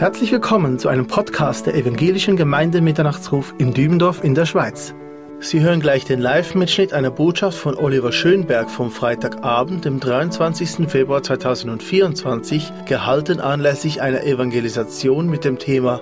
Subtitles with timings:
[0.00, 4.94] Herzlich willkommen zu einem Podcast der Evangelischen Gemeinde Mitternachtsruf in Dübendorf in der Schweiz.
[5.40, 10.88] Sie hören gleich den Live-Mitschnitt einer Botschaft von Oliver Schönberg vom Freitagabend, dem 23.
[10.88, 16.00] Februar 2024, gehalten anlässlich einer Evangelisation mit dem Thema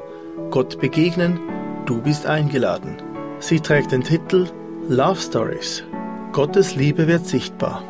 [0.50, 1.40] Gott begegnen,
[1.84, 2.98] du bist eingeladen.
[3.40, 4.46] Sie trägt den Titel
[4.88, 5.82] Love Stories.
[6.30, 7.82] Gottes Liebe wird sichtbar.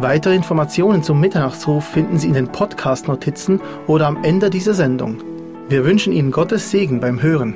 [0.00, 5.22] Weitere Informationen zum Mitternachtsruf finden Sie in den Podcast-Notizen oder am Ende dieser Sendung.
[5.66, 7.54] Wir wünschen Ihnen Gottes Segen beim Hören.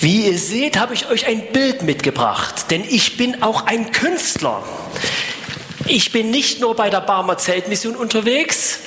[0.00, 4.62] Wie ihr seht, habe ich euch ein Bild mitgebracht, denn ich bin auch ein Künstler.
[5.86, 8.80] Ich bin nicht nur bei der Barmer Zeltmission unterwegs,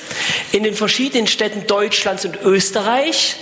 [0.52, 3.36] in den verschiedenen Städten Deutschlands und Österreich,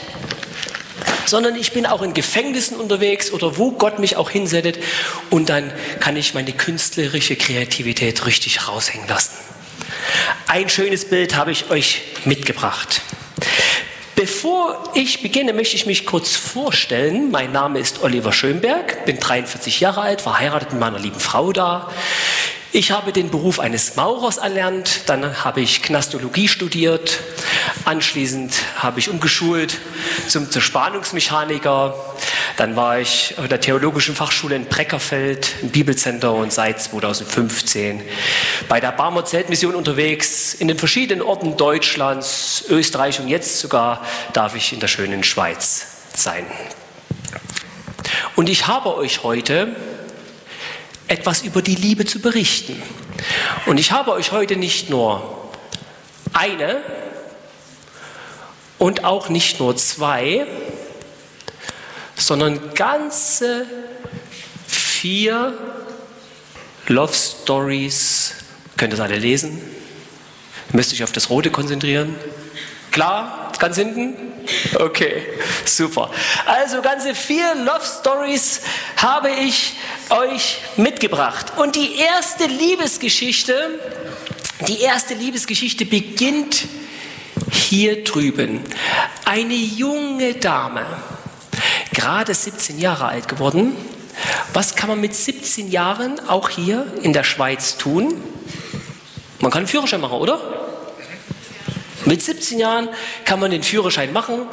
[1.27, 4.81] sondern ich bin auch in Gefängnissen unterwegs oder wo Gott mich auch hinsetzt
[5.29, 9.48] und dann kann ich meine künstlerische Kreativität richtig raushängen lassen.
[10.47, 13.03] Ein schönes Bild habe ich euch mitgebracht.
[14.17, 17.31] Bevor ich beginne, möchte ich mich kurz vorstellen.
[17.31, 21.89] Mein Name ist Oliver Schönberg, bin 43 Jahre alt, verheiratet mit meiner lieben Frau da.
[22.71, 27.21] Ich habe den Beruf eines Maurers erlernt, dann habe ich Knastologie studiert,
[27.87, 29.79] anschließend habe ich umgeschult
[30.29, 31.95] zum Zerspannungsmechaniker,
[32.59, 38.03] dann war ich an der Theologischen Fachschule in Breckerfeld im Bibelcenter und seit 2015
[38.69, 44.55] bei der Barmer Zeltmission unterwegs, in den verschiedenen Orten Deutschlands, Österreich und jetzt sogar darf
[44.55, 46.45] ich in der schönen Schweiz sein.
[48.37, 49.75] Und ich habe euch heute
[51.09, 52.81] etwas über die Liebe zu berichten.
[53.67, 55.51] Und ich habe euch heute nicht nur
[56.33, 56.81] eine
[58.79, 60.47] und auch nicht nur zwei,
[62.15, 63.67] sondern ganze
[64.67, 65.57] vier
[66.87, 68.35] Love Stories.
[68.77, 69.61] Könnt ihr es alle lesen?
[70.73, 72.15] Müsst euch auf das Rote konzentrieren?
[72.91, 73.53] Klar?
[73.59, 74.15] Ganz hinten?
[74.79, 75.27] Okay,
[75.65, 76.11] super.
[76.47, 78.61] Also ganze vier Love Stories
[78.97, 79.75] habe ich
[80.11, 81.53] euch mitgebracht.
[81.57, 83.79] Und die erste Liebesgeschichte,
[84.67, 86.67] die erste Liebesgeschichte beginnt
[87.51, 88.61] hier drüben.
[89.25, 90.85] Eine junge Dame,
[91.93, 93.77] gerade 17 Jahre alt geworden.
[94.53, 98.15] Was kann man mit 17 Jahren auch hier in der Schweiz tun?
[99.41, 100.58] Man kann einen Führerschein machen, oder?
[102.09, 102.89] Mit 17 Jahren
[103.27, 104.47] kann man den Führerschein machen,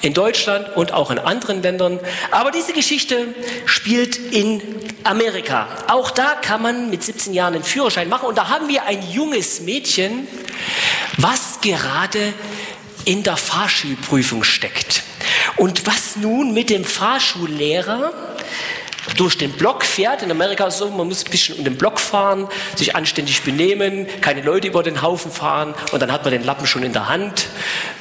[0.00, 1.98] in Deutschland und auch in anderen Ländern.
[2.30, 3.34] Aber diese Geschichte
[3.66, 4.62] spielt in
[5.02, 5.66] Amerika.
[5.88, 8.28] Auch da kann man mit 17 Jahren den Führerschein machen.
[8.28, 10.28] Und da haben wir ein junges Mädchen,
[11.16, 12.32] was gerade
[13.04, 15.02] in der Fahrschulprüfung steckt.
[15.56, 18.12] Und was nun mit dem Fahrschullehrer
[19.16, 20.22] durch den Block fährt.
[20.22, 23.42] In Amerika ist es so, man muss ein bisschen um den Block fahren, sich anständig
[23.42, 26.92] benehmen, keine Leute über den Haufen fahren und dann hat man den Lappen schon in
[26.92, 27.48] der Hand.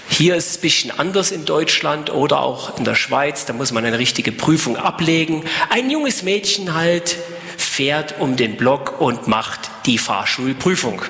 [0.09, 3.71] Hier ist es ein bisschen anders in Deutschland oder auch in der Schweiz, da muss
[3.71, 5.45] man eine richtige Prüfung ablegen.
[5.69, 7.17] Ein junges Mädchen halt
[7.57, 11.01] fährt um den Block und macht die Fahrschulprüfung.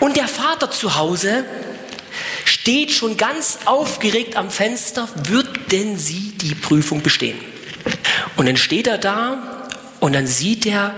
[0.00, 1.44] Und der Vater zu Hause
[2.44, 7.38] steht schon ganz aufgeregt am Fenster, wird denn sie die Prüfung bestehen?
[8.36, 9.68] Und dann steht er da
[10.00, 10.94] und dann sieht er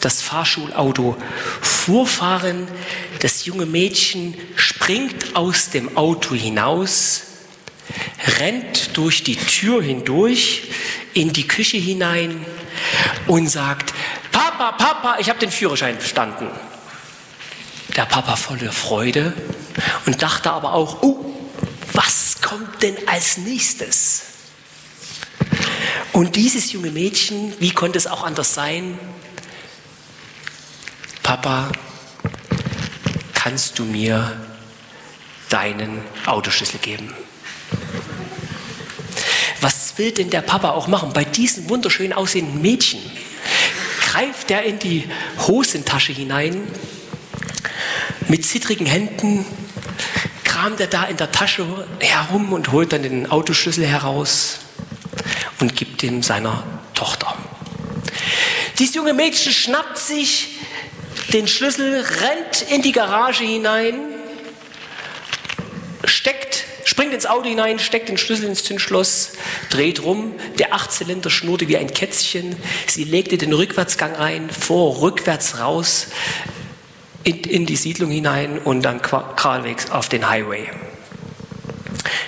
[0.00, 1.16] das Fahrschulauto
[1.60, 2.68] vorfahren.
[3.20, 7.22] Das junge Mädchen springt aus dem Auto hinaus,
[8.38, 10.70] rennt durch die Tür hindurch
[11.12, 12.44] in die Küche hinein
[13.26, 13.92] und sagt,
[14.30, 16.48] Papa, Papa, ich habe den Führerschein bestanden.
[17.96, 19.32] Der Papa voller Freude
[20.04, 21.34] und dachte aber auch, oh,
[21.94, 24.35] was kommt denn als nächstes?
[26.12, 28.98] Und dieses junge Mädchen, wie konnte es auch anders sein?
[31.22, 31.70] Papa,
[33.34, 34.36] kannst du mir
[35.48, 37.12] deinen Autoschlüssel geben?
[39.60, 41.12] Was will denn der Papa auch machen?
[41.12, 43.00] Bei diesem wunderschön aussehenden Mädchen
[44.00, 45.04] greift er in die
[45.46, 46.62] Hosentasche hinein,
[48.28, 49.44] mit zittrigen Händen
[50.44, 51.66] kramt er da in der Tasche
[52.00, 54.60] herum und holt dann den Autoschlüssel heraus
[55.60, 56.62] und gibt ihn seiner
[56.94, 57.34] Tochter.
[58.78, 60.56] Dieses junge Mädchen schnappt sich
[61.32, 63.94] den Schlüssel, rennt in die Garage hinein,
[66.04, 69.32] steckt, springt ins Auto hinein, steckt den Schlüssel ins Zündschloss,
[69.70, 75.58] dreht rum, der Achtzylinder schnurrte wie ein Kätzchen, sie legte den Rückwärtsgang ein, vor, rückwärts
[75.58, 76.08] raus,
[77.24, 80.68] in, in die Siedlung hinein und dann geradewegs auf den Highway.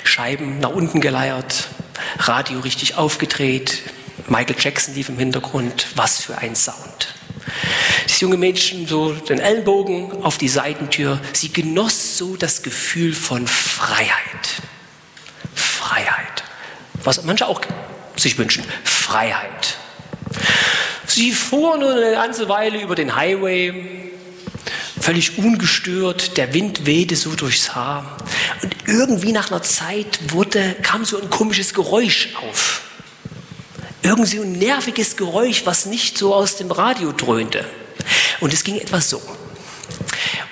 [0.02, 1.69] Scheiben nach unten geleiert,
[2.19, 3.83] Radio richtig aufgedreht,
[4.27, 7.15] Michael Jackson lief im Hintergrund, was für ein Sound.
[8.05, 11.21] Das junge Mädchen so den Ellenbogen auf die Seitentür.
[11.33, 14.62] Sie genoss so das Gefühl von Freiheit.
[15.55, 16.45] Freiheit.
[17.05, 17.61] Was manche auch
[18.17, 18.65] sich wünschen.
[18.85, 19.79] Freiheit.
[21.06, 24.12] Sie fuhr nur eine ganze Weile über den Highway,
[25.08, 26.37] völlig ungestört.
[26.37, 28.19] Der Wind wehte so durchs Haar.
[28.62, 32.82] Und irgendwie nach einer Zeit wurde, kam so ein komisches Geräusch auf.
[34.02, 37.64] Irgendwie ein nerviges Geräusch, was nicht so aus dem Radio dröhnte.
[38.40, 39.22] Und es ging etwas so.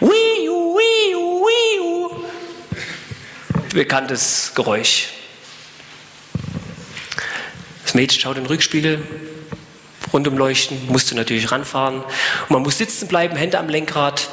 [0.00, 0.08] Wiu,
[0.78, 2.10] wiu, wiu.
[3.74, 5.08] Bekanntes Geräusch.
[7.84, 9.02] Das Mädchen schaut in den Rückspiegel,
[10.14, 11.96] rundum leuchten, musste natürlich ranfahren.
[12.00, 14.30] Und man muss sitzen bleiben, Hände am Lenkrad.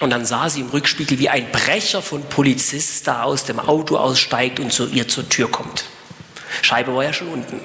[0.00, 3.96] Und dann sah sie im Rückspiegel, wie ein Brecher von Polizist da aus dem Auto
[3.96, 5.84] aussteigt und zu ihr zur Tür kommt.
[6.62, 7.60] Scheibe war ja schon unten.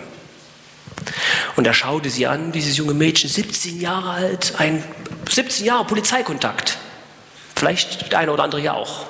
[1.56, 4.84] Und er schaute sie an, dieses junge Mädchen, 17 Jahre alt, ein
[5.30, 6.78] 17 Jahre Polizeikontakt.
[7.56, 9.06] Vielleicht der eine oder andere ja auch.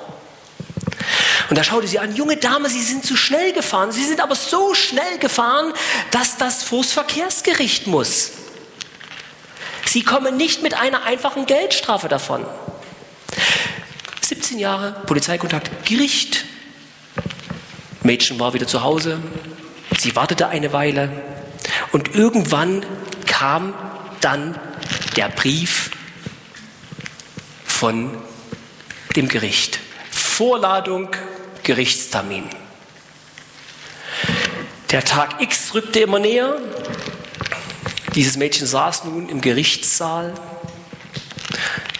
[1.50, 3.92] Und er schaute sie an, junge Dame, Sie sind zu schnell gefahren.
[3.92, 5.72] Sie sind aber so schnell gefahren,
[6.10, 8.32] dass das vors Verkehrsgericht muss.
[9.86, 12.46] Sie kommen nicht mit einer einfachen Geldstrafe davon.
[14.54, 16.44] 17 Jahre Polizeikontakt, Gericht.
[18.04, 19.18] Mädchen war wieder zu Hause.
[19.98, 21.10] Sie wartete eine Weile.
[21.90, 22.86] Und irgendwann
[23.26, 23.74] kam
[24.20, 24.56] dann
[25.16, 25.90] der Brief
[27.64, 28.16] von
[29.16, 29.80] dem Gericht.
[30.12, 31.08] Vorladung,
[31.64, 32.44] Gerichtstermin.
[34.92, 36.58] Der Tag X rückte immer näher.
[38.14, 40.32] Dieses Mädchen saß nun im Gerichtssaal.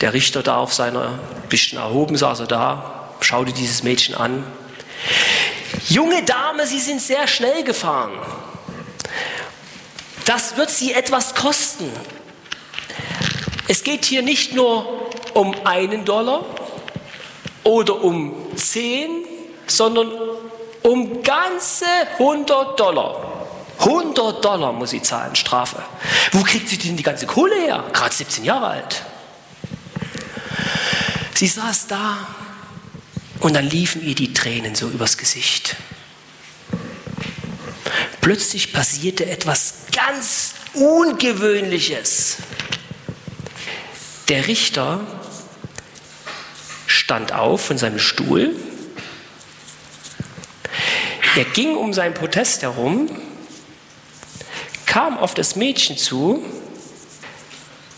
[0.04, 1.18] Der Richter da auf seiner,
[1.48, 4.44] bisschen erhoben saß er da, schaute dieses Mädchen an.
[5.88, 8.12] Junge Dame, Sie sind sehr schnell gefahren.
[10.26, 11.90] Das wird Sie etwas kosten.
[13.66, 16.44] Es geht hier nicht nur um einen Dollar
[17.62, 19.24] oder um zehn,
[19.66, 20.12] sondern
[20.82, 21.86] um ganze
[22.18, 23.46] 100 Dollar.
[23.78, 25.82] 100 Dollar muss sie zahlen, Strafe.
[26.32, 27.84] Wo kriegt sie denn die ganze Kohle her?
[27.94, 29.02] Gerade 17 Jahre alt.
[31.34, 32.28] Sie saß da
[33.40, 35.76] und dann liefen ihr die Tränen so übers Gesicht.
[38.20, 42.38] Plötzlich passierte etwas ganz Ungewöhnliches.
[44.28, 45.00] Der Richter
[46.86, 48.54] stand auf von seinem Stuhl.
[51.36, 53.10] Er ging um seinen Protest herum,
[54.86, 56.44] kam auf das Mädchen zu,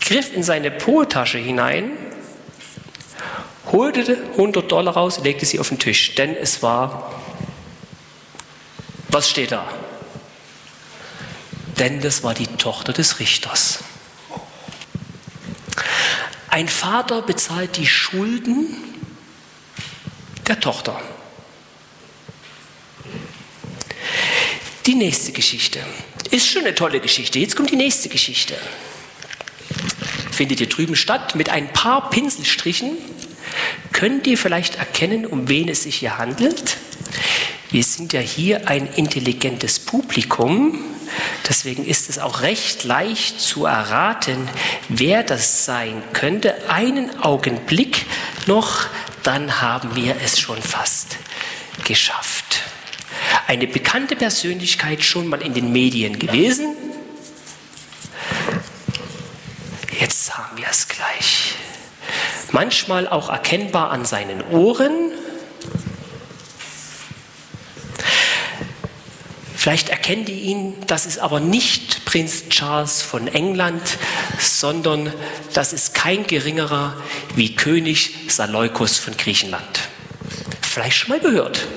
[0.01, 1.91] griff in seine Po-Tasche hinein,
[3.77, 7.13] holte 100 Dollar raus, legte sie auf den Tisch, denn es war,
[9.09, 9.67] was steht da?
[11.77, 13.83] Denn das war die Tochter des Richters.
[16.49, 18.75] Ein Vater bezahlt die Schulden
[20.47, 20.99] der Tochter.
[24.87, 25.79] Die nächste Geschichte
[26.31, 27.37] ist schon eine tolle Geschichte.
[27.37, 28.55] Jetzt kommt die nächste Geschichte.
[30.31, 31.35] Findet hier drüben statt.
[31.35, 32.97] Mit ein paar Pinselstrichen
[33.93, 36.77] könnt ihr vielleicht erkennen, um wen es sich hier handelt.
[37.69, 40.83] Wir sind ja hier ein intelligentes Publikum.
[41.49, 44.47] Deswegen ist es auch recht leicht zu erraten,
[44.89, 46.69] wer das sein könnte.
[46.69, 48.05] Einen Augenblick
[48.45, 48.87] noch,
[49.23, 51.17] dann haben wir es schon fast
[51.83, 52.61] geschafft.
[53.47, 56.75] Eine bekannte Persönlichkeit schon mal in den Medien gewesen.
[59.99, 61.55] Jetzt haben wir es gleich.
[62.59, 65.11] Manchmal auch erkennbar an seinen Ohren,
[69.55, 73.83] Vielleicht erkennt ihr ihn, das ist aber nicht Prinz Charles von England,
[74.39, 75.13] sondern
[75.53, 76.95] das ist kein geringerer
[77.35, 79.81] wie König Saleukos von Griechenland.
[80.61, 81.67] Vielleicht schon mal gehört.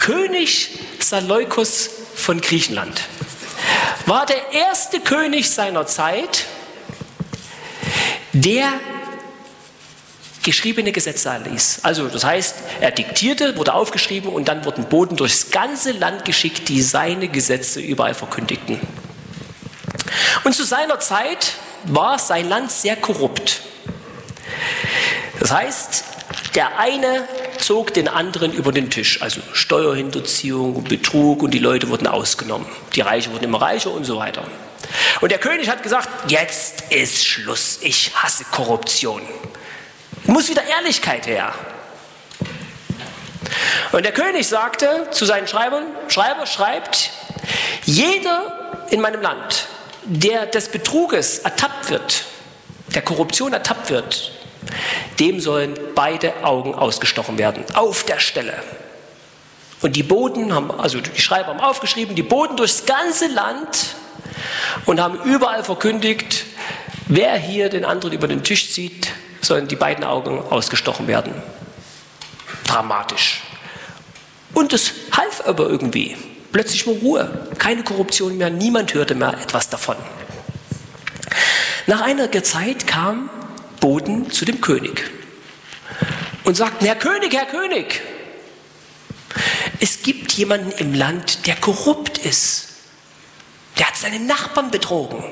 [0.00, 3.02] König Saleukos von Griechenland
[4.06, 6.46] war der erste König seiner Zeit,
[8.32, 8.72] der
[10.42, 11.80] geschriebene Gesetze erließ.
[11.82, 16.68] Also das heißt, er diktierte, wurde aufgeschrieben und dann wurden Boten durchs ganze Land geschickt,
[16.68, 18.80] die seine Gesetze überall verkündigten.
[20.44, 21.52] Und zu seiner Zeit
[21.84, 23.62] war sein Land sehr korrupt.
[25.40, 26.04] Das heißt,
[26.54, 27.26] der eine
[27.58, 32.66] zog den anderen über den Tisch, also Steuerhinterziehung und Betrug und die Leute wurden ausgenommen.
[32.94, 34.44] Die Reichen wurden immer reicher und so weiter.
[35.20, 39.22] Und der König hat gesagt, jetzt ist Schluss, ich hasse Korruption.
[40.24, 41.52] Muss wieder Ehrlichkeit her.
[43.92, 47.10] Und der König sagte zu seinen Schreibern, Schreiber schreibt,
[47.84, 49.66] jeder in meinem Land,
[50.04, 52.24] der des Betruges ertappt wird,
[52.94, 54.32] der Korruption ertappt wird,
[55.20, 58.62] dem sollen beide Augen ausgestochen werden, auf der Stelle.
[59.80, 63.96] Und die Boten haben, also die Schreiber haben aufgeschrieben, die Boten durchs ganze Land
[64.86, 66.44] und haben überall verkündigt,
[67.08, 69.08] wer hier den anderen über den Tisch zieht,
[69.42, 71.34] sollen die beiden Augen ausgestochen werden.
[72.64, 73.42] Dramatisch.
[74.54, 76.16] Und es half aber irgendwie.
[76.52, 79.96] Plötzlich war Ruhe, keine Korruption mehr, niemand hörte mehr etwas davon.
[81.86, 83.30] Nach einiger Zeit kam
[83.80, 85.10] Boden zu dem König
[86.44, 88.02] und sagten, Herr König, Herr König,
[89.80, 92.68] es gibt jemanden im Land, der korrupt ist.
[93.78, 95.24] Der hat seinen Nachbarn betrogen.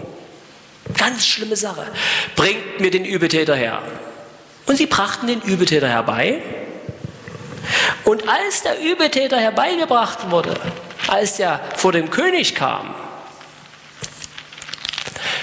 [0.97, 1.87] Ganz schlimme Sache.
[2.35, 3.83] Bringt mir den Übeltäter her.
[4.67, 6.43] Und sie brachten den Übeltäter herbei.
[8.05, 10.55] Und als der Übeltäter herbeigebracht wurde,
[11.09, 12.95] als er vor dem König kam,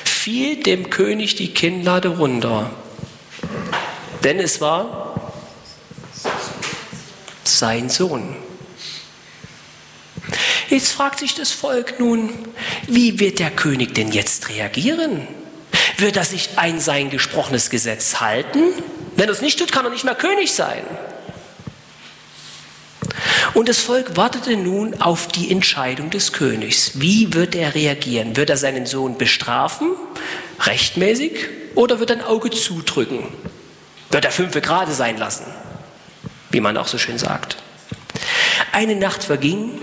[0.03, 2.69] fiel dem König die Kinnlade runter.
[4.23, 5.31] Denn es war
[7.43, 8.35] sein Sohn.
[10.69, 12.29] Jetzt fragt sich das Volk nun,
[12.87, 15.27] wie wird der König denn jetzt reagieren?
[15.97, 18.73] Wird er sich ein sein gesprochenes Gesetz halten?
[19.17, 20.83] Wenn er es nicht tut, kann er nicht mehr König sein.
[23.55, 26.91] Und das Volk wartete nun auf die Entscheidung des Königs.
[26.95, 28.37] Wie wird er reagieren?
[28.37, 29.93] Wird er seinen Sohn bestrafen,
[30.61, 33.23] rechtmäßig, oder wird er ein Auge zudrücken?
[34.11, 35.45] Wird er fünfe gerade sein lassen,
[36.51, 37.57] wie man auch so schön sagt?
[38.71, 39.81] Eine Nacht verging,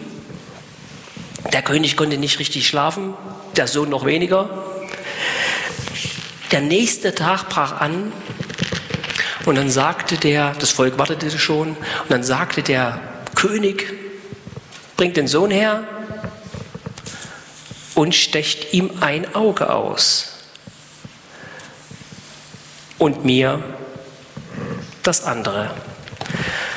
[1.53, 3.15] der König konnte nicht richtig schlafen,
[3.57, 4.65] der Sohn noch weniger.
[6.53, 8.13] Der nächste Tag brach an
[9.47, 13.01] und dann sagte der, das Volk wartete schon, und dann sagte der
[13.35, 13.93] König,
[14.97, 15.85] bringt den Sohn her
[17.95, 20.39] und stecht ihm ein Auge aus
[22.99, 23.63] und mir
[25.03, 25.71] das andere.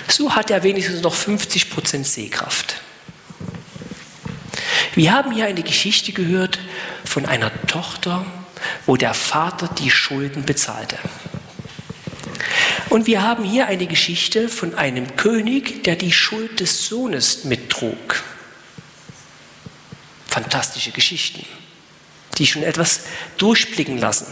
[0.10, 2.82] So hat er wenigstens noch 50 Prozent Sehkraft.
[4.94, 6.60] Wir haben hier eine Geschichte gehört
[7.06, 8.26] von einer Tochter,
[8.86, 10.98] wo der Vater die Schulden bezahlte.
[12.98, 18.24] Und wir haben hier eine Geschichte von einem König, der die Schuld des Sohnes mittrug.
[20.26, 21.46] Fantastische Geschichten,
[22.40, 23.02] die schon etwas
[23.38, 24.26] durchblicken lassen.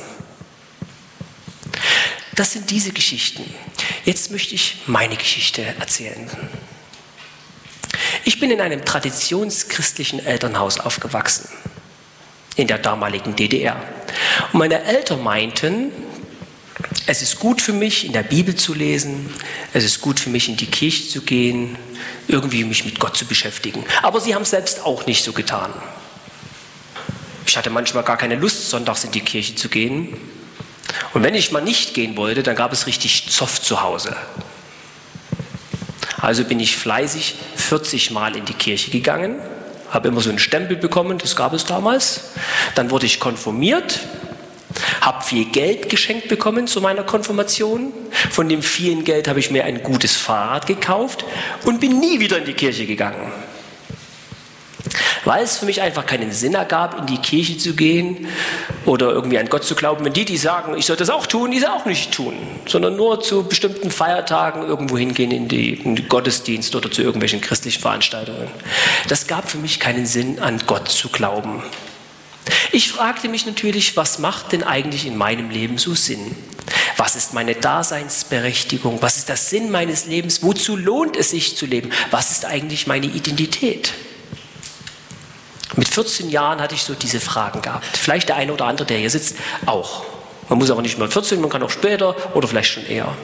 [2.33, 3.43] Das sind diese Geschichten.
[4.03, 6.27] Jetzt möchte ich meine Geschichte erzählen.
[8.23, 11.49] Ich bin in einem traditionschristlichen Elternhaus aufgewachsen,
[12.55, 13.79] in der damaligen DDR.
[14.53, 15.91] Und meine Eltern meinten,
[17.07, 19.29] es ist gut für mich, in der Bibel zu lesen,
[19.73, 21.77] es ist gut für mich, in die Kirche zu gehen,
[22.27, 23.83] irgendwie mich mit Gott zu beschäftigen.
[24.01, 25.71] Aber sie haben es selbst auch nicht so getan.
[27.45, 30.17] Ich hatte manchmal gar keine Lust, sonntags in die Kirche zu gehen.
[31.13, 34.15] Und wenn ich mal nicht gehen wollte, dann gab es richtig Zoff zu Hause.
[36.19, 39.39] Also bin ich fleißig 40 Mal in die Kirche gegangen,
[39.91, 42.31] habe immer so einen Stempel bekommen, das gab es damals.
[42.73, 43.99] Dann wurde ich konfirmiert,
[45.01, 47.93] habe viel Geld geschenkt bekommen zu meiner Konfirmation.
[48.31, 51.25] Von dem vielen Geld habe ich mir ein gutes Fahrrad gekauft
[51.65, 53.31] und bin nie wieder in die Kirche gegangen
[55.25, 58.27] weil es für mich einfach keinen Sinn ergab, in die Kirche zu gehen
[58.85, 60.05] oder irgendwie an Gott zu glauben.
[60.05, 62.35] Wenn die, die sagen, ich soll das auch tun, die es auch nicht tun,
[62.67, 67.41] sondern nur zu bestimmten Feiertagen irgendwo hingehen in, die, in den Gottesdienst oder zu irgendwelchen
[67.41, 68.47] christlichen Veranstaltungen.
[69.09, 71.63] Das gab für mich keinen Sinn, an Gott zu glauben.
[72.71, 76.35] Ich fragte mich natürlich, was macht denn eigentlich in meinem Leben so Sinn?
[76.97, 79.01] Was ist meine Daseinsberechtigung?
[79.01, 80.43] Was ist der Sinn meines Lebens?
[80.43, 81.91] Wozu lohnt es sich zu leben?
[82.11, 83.93] Was ist eigentlich meine Identität?
[85.75, 87.97] Mit 14 Jahren hatte ich so diese Fragen gehabt.
[87.97, 89.35] Vielleicht der eine oder andere, der hier sitzt,
[89.65, 90.05] auch.
[90.47, 93.15] Man muss aber nicht mal 14, man kann auch später oder vielleicht schon eher.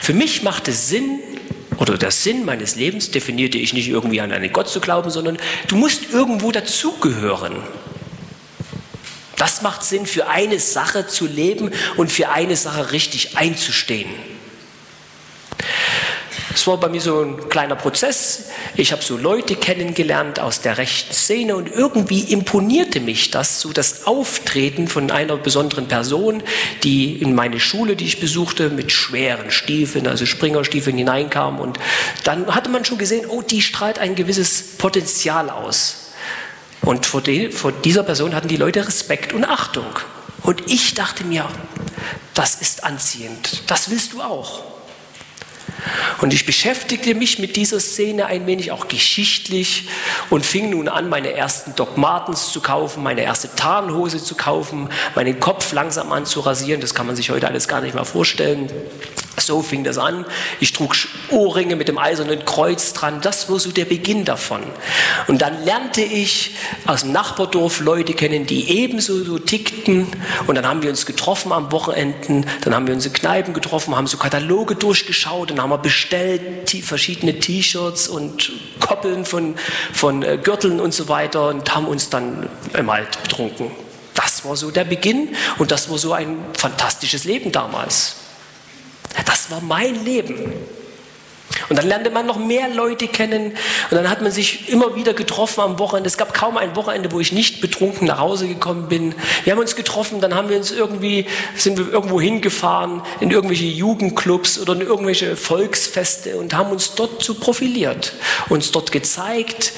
[0.00, 1.20] Für mich macht es Sinn,
[1.80, 5.38] oder der Sinn meines Lebens definierte ich nicht irgendwie an einen Gott zu glauben, sondern
[5.66, 7.56] du musst irgendwo dazugehören.
[9.36, 14.10] Das macht Sinn, für eine Sache zu leben und für eine Sache richtig einzustehen.
[16.52, 18.46] Es war bei mir so ein kleiner Prozess.
[18.74, 23.72] Ich habe so Leute kennengelernt aus der rechten Szene und irgendwie imponierte mich das, so
[23.72, 26.42] das Auftreten von einer besonderen Person,
[26.82, 31.60] die in meine Schule, die ich besuchte, mit schweren Stiefeln, also Springerstiefeln hineinkam.
[31.60, 31.78] Und
[32.24, 36.12] dann hatte man schon gesehen, oh, die strahlt ein gewisses Potenzial aus.
[36.82, 39.86] Und vor, die, vor dieser Person hatten die Leute Respekt und Achtung.
[40.42, 41.48] Und ich dachte mir,
[42.34, 44.79] das ist anziehend, das willst du auch.
[46.20, 49.88] Und ich beschäftigte mich mit dieser Szene ein wenig auch geschichtlich
[50.28, 54.88] und fing nun an, meine ersten Doc Martens zu kaufen, meine erste Tarnhose zu kaufen,
[55.14, 56.80] meinen Kopf langsam an zu rasieren.
[56.80, 58.70] Das kann man sich heute alles gar nicht mehr vorstellen.
[59.40, 60.24] So fing das an.
[60.60, 60.94] Ich trug
[61.30, 63.20] Ohrringe mit dem eisernen Kreuz dran.
[63.20, 64.62] Das war so der Beginn davon.
[65.26, 66.56] Und dann lernte ich
[66.86, 70.06] aus dem Nachbardorf Leute kennen, die ebenso so tickten.
[70.46, 72.46] Und dann haben wir uns getroffen am Wochenenden.
[72.62, 75.50] Dann haben wir uns in Kneipen getroffen, haben so Kataloge durchgeschaut.
[75.50, 79.54] Dann haben wir bestellt verschiedene T-Shirts und Koppeln von,
[79.92, 83.70] von äh, Gürteln und so weiter und haben uns dann im Halt betrunken.
[84.14, 88.16] Das war so der Beginn und das war so ein fantastisches Leben damals.
[89.26, 90.52] Das war mein Leben.
[91.68, 93.52] Und dann lernte man noch mehr Leute kennen
[93.90, 96.08] und dann hat man sich immer wieder getroffen am Wochenende.
[96.08, 99.14] Es gab kaum ein Wochenende, wo ich nicht betrunken nach Hause gekommen bin.
[99.44, 101.26] Wir haben uns getroffen, dann haben wir uns irgendwie,
[101.56, 107.22] sind wir irgendwo hingefahren, in irgendwelche Jugendclubs oder in irgendwelche Volksfeste und haben uns dort
[107.22, 108.14] so profiliert,
[108.48, 109.72] uns dort gezeigt.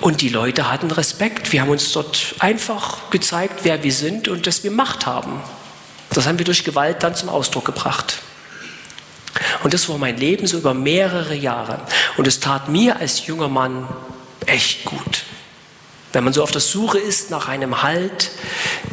[0.00, 1.52] Und die Leute hatten Respekt.
[1.52, 5.42] Wir haben uns dort einfach gezeigt, wer wir sind und dass wir Macht haben.
[6.10, 8.18] Das haben wir durch Gewalt dann zum Ausdruck gebracht.
[9.62, 11.80] Und das war mein Leben so über mehrere Jahre.
[12.16, 13.88] Und es tat mir als junger Mann
[14.46, 15.24] echt gut.
[16.12, 18.30] Wenn man so auf der Suche ist nach einem Halt,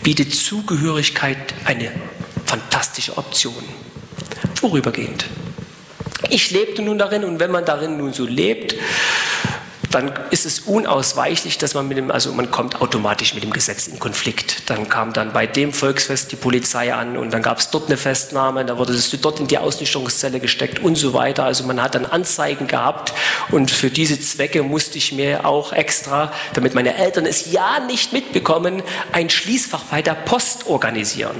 [0.04, 1.92] bietet Zugehörigkeit eine
[2.46, 3.64] fantastische Option.
[4.54, 5.26] Vorübergehend.
[6.30, 8.76] Ich lebte nun darin und wenn man darin nun so lebt,
[9.91, 13.88] dann ist es unausweichlich, dass man mit dem, also man kommt automatisch mit dem Gesetz
[13.88, 14.70] in Konflikt.
[14.70, 17.98] Dann kam dann bei dem Volksfest die Polizei an und dann gab es dort eine
[17.98, 21.46] Festnahme, da wurde es dort in die Ausnüchterungszelle gesteckt und so weiter.
[21.46, 23.13] Also man hat dann Anzeigen gehabt
[23.51, 28.13] und für diese Zwecke musste ich mir auch extra, damit meine Eltern es ja nicht
[28.13, 31.36] mitbekommen, ein Schließfach bei der Post organisieren.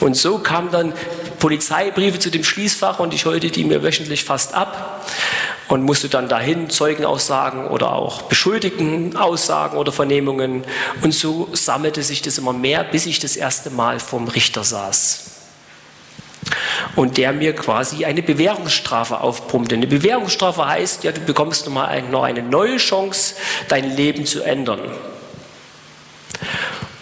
[0.00, 0.92] Und so kamen dann
[1.38, 5.04] Polizeibriefe zu dem Schließfach und ich holte die mir wöchentlich fast ab
[5.68, 10.64] und musste dann dahin Zeugenaussagen oder auch Beschuldigten Aussagen oder Vernehmungen.
[11.02, 15.32] Und so sammelte sich das immer mehr, bis ich das erste Mal vom Richter saß.
[16.94, 19.74] Und der mir quasi eine Bewährungsstrafe aufpumpte.
[19.74, 23.34] Eine Bewährungsstrafe heißt, ja, du bekommst noch, ein, noch eine neue Chance,
[23.68, 24.80] dein Leben zu ändern.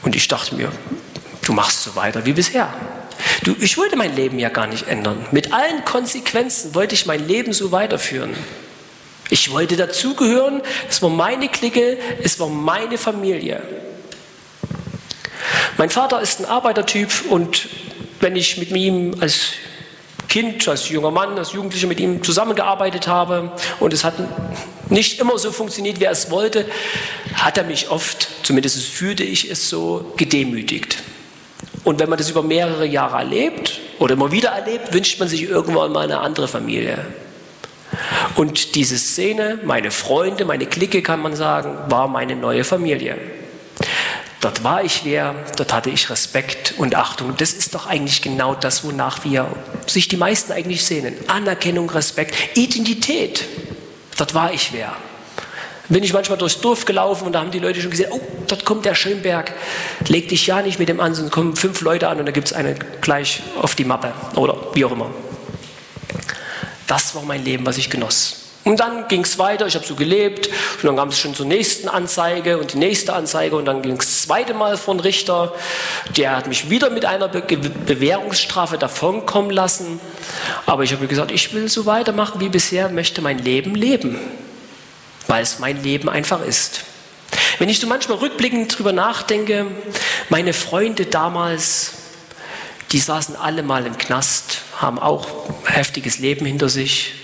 [0.02, 0.72] Und ich dachte mir,
[1.42, 2.72] du machst so weiter wie bisher.
[3.42, 5.26] Du, ich wollte mein Leben ja gar nicht ändern.
[5.32, 8.34] Mit allen Konsequenzen wollte ich mein Leben so weiterführen.
[9.30, 13.62] Ich wollte dazugehören, es war meine Clique, es war meine Familie.
[15.76, 17.68] Mein Vater ist ein Arbeitertyp und
[18.20, 19.52] wenn ich mit ihm als
[20.28, 24.14] Kind, als junger Mann, als Jugendlicher mit ihm zusammengearbeitet habe und es hat
[24.90, 26.66] nicht immer so funktioniert, wie er es wollte,
[27.34, 30.98] hat er mich oft, zumindest fühlte ich es so, gedemütigt.
[31.84, 35.42] Und wenn man das über mehrere Jahre erlebt oder immer wieder erlebt, wünscht man sich
[35.42, 37.04] irgendwann mal eine andere Familie.
[38.36, 43.16] Und diese Szene, meine Freunde, meine Clique, kann man sagen, war meine neue Familie.
[44.40, 47.34] Dort war ich wer, dort hatte ich Respekt und Achtung.
[47.36, 49.46] Das ist doch eigentlich genau das, wonach wir
[49.86, 51.14] sich die meisten eigentlich sehnen.
[51.28, 53.44] Anerkennung, Respekt, Identität.
[54.18, 54.94] Dort war ich wer
[55.88, 58.64] bin ich manchmal durchs Dorf gelaufen und da haben die Leute schon gesehen, oh, dort
[58.64, 59.52] kommt der Schönberg,
[60.08, 62.48] leg dich ja nicht mit dem an, sonst kommen fünf Leute an und da gibt
[62.48, 65.10] es eine gleich auf die Mappe oder wie auch immer.
[66.86, 68.40] Das war mein Leben, was ich genoss.
[68.64, 71.44] Und dann ging es weiter, ich habe so gelebt und dann kam es schon zur
[71.44, 75.52] nächsten Anzeige und die nächste Anzeige und dann ging es das zweite Mal von Richter.
[76.16, 80.00] Der hat mich wieder mit einer Be Bewährungsstrafe davonkommen lassen.
[80.64, 84.18] Aber ich habe gesagt, ich will so weitermachen wie bisher, möchte mein Leben leben
[85.26, 86.84] weil es mein Leben einfach ist.
[87.58, 89.66] Wenn ich so manchmal rückblickend drüber nachdenke,
[90.28, 91.92] meine Freunde damals,
[92.92, 95.28] die saßen alle mal im Knast, haben auch
[95.64, 97.14] heftiges Leben hinter sich.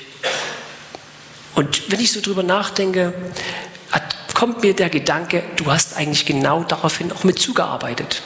[1.54, 3.12] Und wenn ich so drüber nachdenke,
[4.40, 8.22] kommt mir der Gedanke, du hast eigentlich genau daraufhin auch mit zugearbeitet.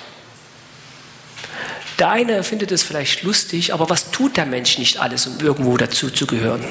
[1.98, 5.76] Der eine findet es vielleicht lustig, aber was tut der Mensch nicht alles, um irgendwo
[5.76, 6.64] dazu zu gehören?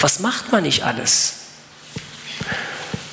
[0.00, 1.36] Was macht man nicht alles?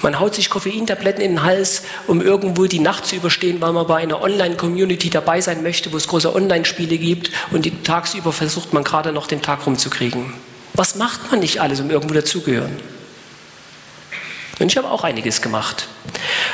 [0.08, 3.86] Man haut sich Koffeintabletten in den Hals, um irgendwo die Nacht zu überstehen, weil man
[3.88, 8.72] bei einer Online-Community dabei sein möchte, wo es große Online-Spiele gibt und die tagsüber versucht
[8.72, 10.34] man gerade noch den Tag rumzukriegen.
[10.76, 12.80] Was macht man nicht alles, um irgendwo dazugehören?
[14.62, 15.90] Und ich habe auch einiges gemacht.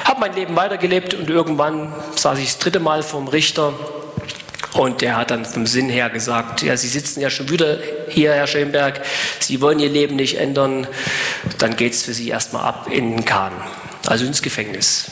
[0.04, 3.76] Habe mein Leben weitergelebt und irgendwann saß ich das dritte Mal vorm Richter
[4.74, 8.34] und der hat dann vom Sinn her gesagt, ja, Sie sitzen ja schon wieder hier,
[8.34, 9.02] Herr Schönberg,
[9.40, 10.88] Sie wollen Ihr Leben nicht ändern,
[11.58, 13.52] dann geht es für Sie erstmal ab in den Kahn,
[14.08, 15.12] also ins Gefängnis.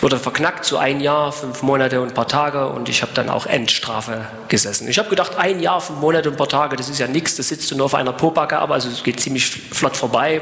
[0.00, 3.28] wurde verknackt, so ein Jahr, fünf Monate und ein paar Tage und ich habe dann
[3.28, 4.88] auch Endstrafe gesessen.
[4.88, 7.36] Ich habe gedacht, ein Jahr, fünf Monate und ein paar Tage, das ist ja nichts,
[7.36, 10.40] das sitzt du nur auf einer Popacke, aber also es geht ziemlich flott vorbei.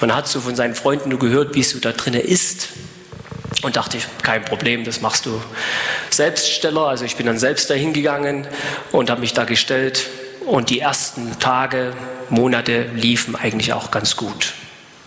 [0.00, 2.68] Man hat so von seinen Freunden nur gehört, wie es so da drinnen ist.
[3.62, 5.40] Und dachte ich, kein Problem, das machst du
[6.10, 6.82] Selbststeller.
[6.82, 8.46] Also ich bin dann selbst dahin gegangen
[8.92, 10.08] und habe mich da gestellt.
[10.46, 11.94] Und die ersten Tage,
[12.28, 14.54] Monate liefen eigentlich auch ganz gut.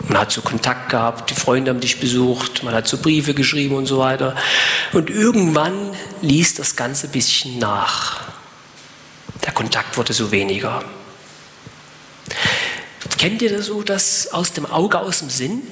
[0.08, 3.74] Man hat so Kontakt gehabt, die Freunde haben dich besucht, man hat so Briefe geschrieben
[3.74, 4.36] und so weiter.
[4.92, 8.20] Und irgendwann ließ das Ganze ein bisschen nach.
[9.44, 10.82] Der Kontakt wurde so weniger.
[13.18, 15.62] Kennt ihr das so, das aus dem Auge, aus dem Sinn?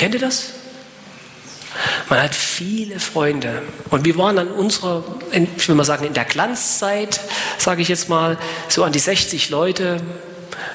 [0.00, 0.52] Kennt ihr das?
[2.08, 3.60] Man hat viele Freunde.
[3.90, 7.20] Und wir waren an unserer, ich will mal sagen, in der Glanzzeit,
[7.58, 8.38] sage ich jetzt mal,
[8.70, 10.00] so an die 60 Leute.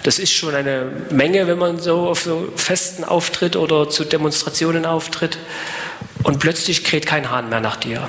[0.04, 4.86] Das ist schon eine Menge, wenn man so auf so Festen auftritt oder zu Demonstrationen
[4.86, 5.40] auftritt.
[6.22, 8.08] Und plötzlich kräht kein Hahn mehr nach dir.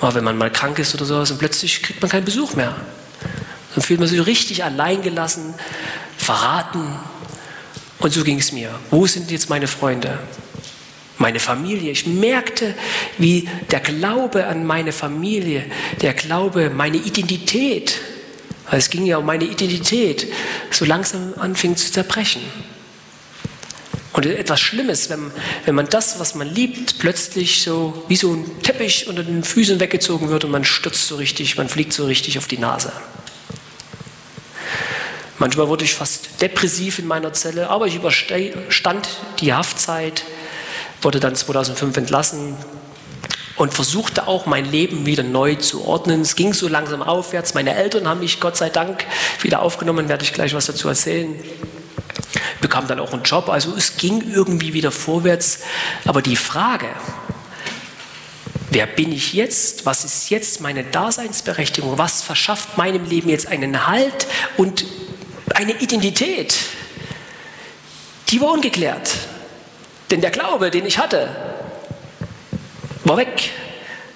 [0.00, 2.74] Aber wenn man mal krank ist oder sowas und plötzlich kriegt man keinen Besuch mehr.
[3.74, 5.52] Dann fühlt man sich richtig alleingelassen,
[6.16, 6.98] verraten,
[7.98, 8.70] und so ging es mir.
[8.90, 10.18] Wo sind jetzt meine Freunde?
[11.18, 11.92] Meine Familie.
[11.92, 12.74] Ich merkte,
[13.18, 15.64] wie der Glaube an meine Familie,
[16.00, 18.00] der Glaube, meine Identität,
[18.68, 20.26] weil es ging ja um meine Identität,
[20.70, 22.42] so langsam anfing zu zerbrechen.
[24.14, 25.32] Und etwas Schlimmes, wenn,
[25.64, 29.80] wenn man das, was man liebt, plötzlich so wie so ein Teppich unter den Füßen
[29.80, 32.92] weggezogen wird und man stürzt so richtig, man fliegt so richtig auf die Nase.
[35.38, 39.08] Manchmal wurde ich fast depressiv in meiner Zelle, aber ich überstand
[39.40, 40.24] die Haftzeit,
[41.02, 42.56] wurde dann 2005 entlassen
[43.56, 46.20] und versuchte auch mein Leben wieder neu zu ordnen.
[46.20, 47.54] Es ging so langsam aufwärts.
[47.54, 49.04] Meine Eltern haben mich Gott sei Dank
[49.42, 51.34] wieder aufgenommen, werde ich gleich was dazu erzählen.
[52.60, 55.60] Bekam dann auch einen Job, also es ging irgendwie wieder vorwärts.
[56.04, 56.86] Aber die Frage,
[58.70, 59.84] wer bin ich jetzt?
[59.84, 61.98] Was ist jetzt meine Daseinsberechtigung?
[61.98, 64.84] Was verschafft meinem Leben jetzt einen Halt und
[65.54, 66.54] eine Identität,
[68.28, 69.10] die war ungeklärt.
[70.10, 71.28] Denn der Glaube, den ich hatte,
[73.04, 73.50] war weg,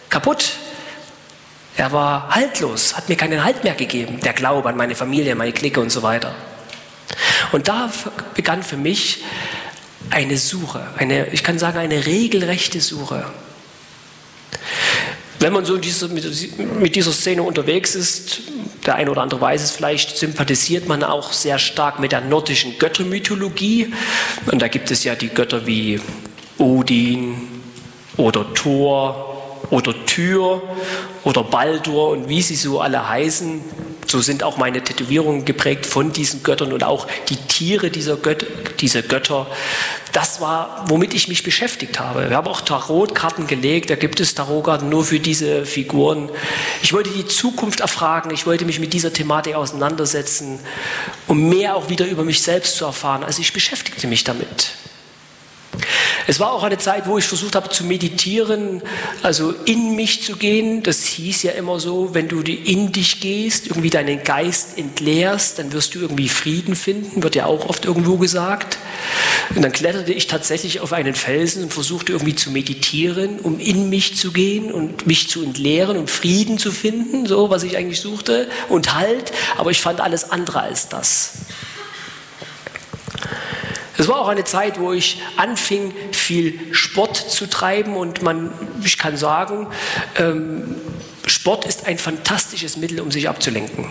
[0.09, 0.53] kaputt.
[1.77, 4.21] Er war haltlos, hat mir keinen Halt mehr gegeben.
[4.21, 6.35] Der Glaube an meine Familie, meine Clique und so weiter.
[7.53, 7.91] Und da
[8.35, 9.23] begann für mich
[10.11, 13.25] eine Suche, eine, ich kann sagen, eine regelrechte Suche.
[15.39, 18.41] Wenn man so diese, mit dieser Szene unterwegs ist,
[18.89, 22.79] der eine oder andere weiß es vielleicht, sympathisiert man auch sehr stark mit der nordischen
[22.79, 23.93] Göttermythologie.
[24.51, 26.01] Und da gibt es ja die Götter wie
[26.57, 27.37] Odin
[28.17, 30.63] oder Thor oder Tyr
[31.23, 33.61] oder Baldur und wie sie so alle heißen.
[34.11, 38.47] So sind auch meine Tätowierungen geprägt von diesen Göttern und auch die Tiere dieser, Göt
[38.81, 39.47] dieser Götter.
[40.13, 42.31] Das war, womit ich mich beschäftigt habe.
[42.31, 46.31] Wir haben auch Tarotkarten gelegt, da gibt es Tarotkarten nur für diese Figuren.
[46.83, 50.59] Ich wollte die Zukunft erfragen, ich wollte mich mit dieser Thematik auseinandersetzen,
[51.27, 53.25] um mehr auch wieder über mich selbst zu erfahren.
[53.25, 54.73] Also ich beschäftigte mich damit.
[56.27, 58.83] Es war auch eine Zeit, wo ich versucht habe zu meditieren,
[59.23, 60.83] also in mich zu gehen.
[60.83, 65.73] Das hieß ja immer so, wenn du in dich gehst, irgendwie deinen Geist entleerst, dann
[65.73, 68.79] wirst du irgendwie Frieden finden, wird ja auch oft irgendwo gesagt.
[69.55, 73.89] Und dann kletterte ich tatsächlich auf einen Felsen und versuchte irgendwie zu meditieren, um in
[73.89, 78.01] mich zu gehen und mich zu entleeren und Frieden zu finden, so was ich eigentlich
[78.01, 79.33] suchte und Halt.
[79.57, 81.33] Aber ich fand alles andere als das.
[83.99, 88.53] Es war auch eine Zeit, wo ich anfing, viel Sport zu treiben und man,
[88.85, 89.67] ich kann sagen,
[90.17, 90.77] ähm,
[91.27, 93.87] Sport ist ein fantastisches Mittel, um sich abzulenken.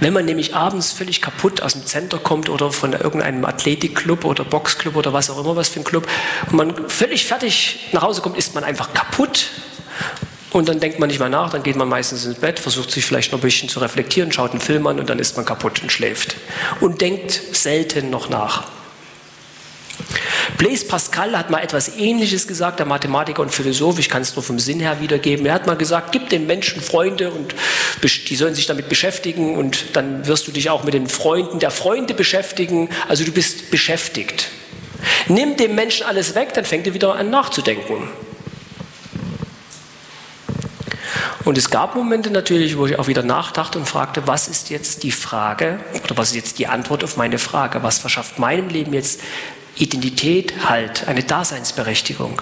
[0.00, 4.44] Wenn man nämlich abends völlig kaputt aus dem Center kommt oder von irgendeinem Athletikclub oder
[4.44, 6.08] Boxclub oder was auch immer, was für ein Club,
[6.46, 9.50] und man völlig fertig nach Hause kommt, ist man einfach kaputt
[10.52, 13.04] und dann denkt man nicht mehr nach, dann geht man meistens ins Bett, versucht sich
[13.04, 15.82] vielleicht noch ein bisschen zu reflektieren, schaut einen Film an und dann ist man kaputt
[15.82, 16.36] und schläft.
[16.80, 18.64] Und denkt selten noch nach.
[20.58, 24.42] Blaise Pascal hat mal etwas Ähnliches gesagt, der Mathematiker und Philosoph, ich kann es nur
[24.42, 25.46] vom Sinn her wiedergeben.
[25.46, 27.54] Er hat mal gesagt, gib den Menschen Freunde und
[28.02, 31.70] die sollen sich damit beschäftigen und dann wirst du dich auch mit den Freunden der
[31.70, 32.88] Freunde beschäftigen.
[33.08, 34.48] Also du bist beschäftigt.
[35.28, 38.08] Nimm dem Menschen alles weg, dann fängt er wieder an nachzudenken.
[41.50, 45.02] Und es gab Momente natürlich, wo ich auch wieder nachdachte und fragte, was ist jetzt
[45.02, 47.82] die Frage oder was ist jetzt die Antwort auf meine Frage?
[47.82, 49.20] Was verschafft meinem Leben jetzt
[49.74, 52.40] Identität, Halt, eine Daseinsberechtigung?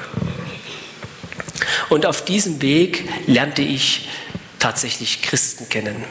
[1.88, 4.10] Und auf diesem Weg lernte ich
[4.58, 6.04] tatsächlich Christen kennen.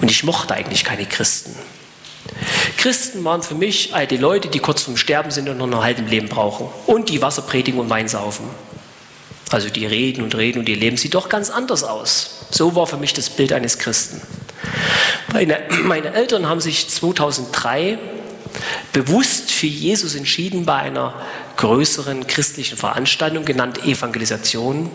[0.00, 1.54] Und ich mochte eigentlich keine Christen.
[2.76, 5.80] Christen waren für mich all die Leute, die kurz vorm Sterben sind und noch ein
[5.80, 6.66] halben Leben brauchen.
[6.88, 8.50] Und die Wasser predigen und Wein saufen.
[9.50, 12.46] Also die reden und reden und ihr Leben sieht doch ganz anders aus.
[12.50, 14.22] So war für mich das Bild eines Christen.
[15.32, 17.98] Meine, meine Eltern haben sich 2003
[18.92, 21.14] bewusst für Jesus entschieden bei einer
[21.56, 24.90] größeren christlichen Veranstaltung genannt Evangelisation.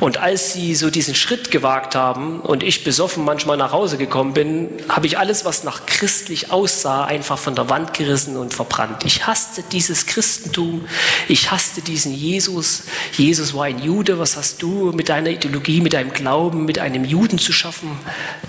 [0.00, 4.34] Und als sie so diesen Schritt gewagt haben und ich besoffen manchmal nach Hause gekommen
[4.34, 9.04] bin, habe ich alles, was nach christlich aussah, einfach von der Wand gerissen und verbrannt.
[9.04, 10.86] Ich hasste dieses Christentum,
[11.28, 12.82] ich hasste diesen Jesus.
[13.12, 17.04] Jesus war ein Jude, was hast du mit deiner Ideologie, mit deinem Glauben, mit einem
[17.04, 17.98] Juden zu schaffen?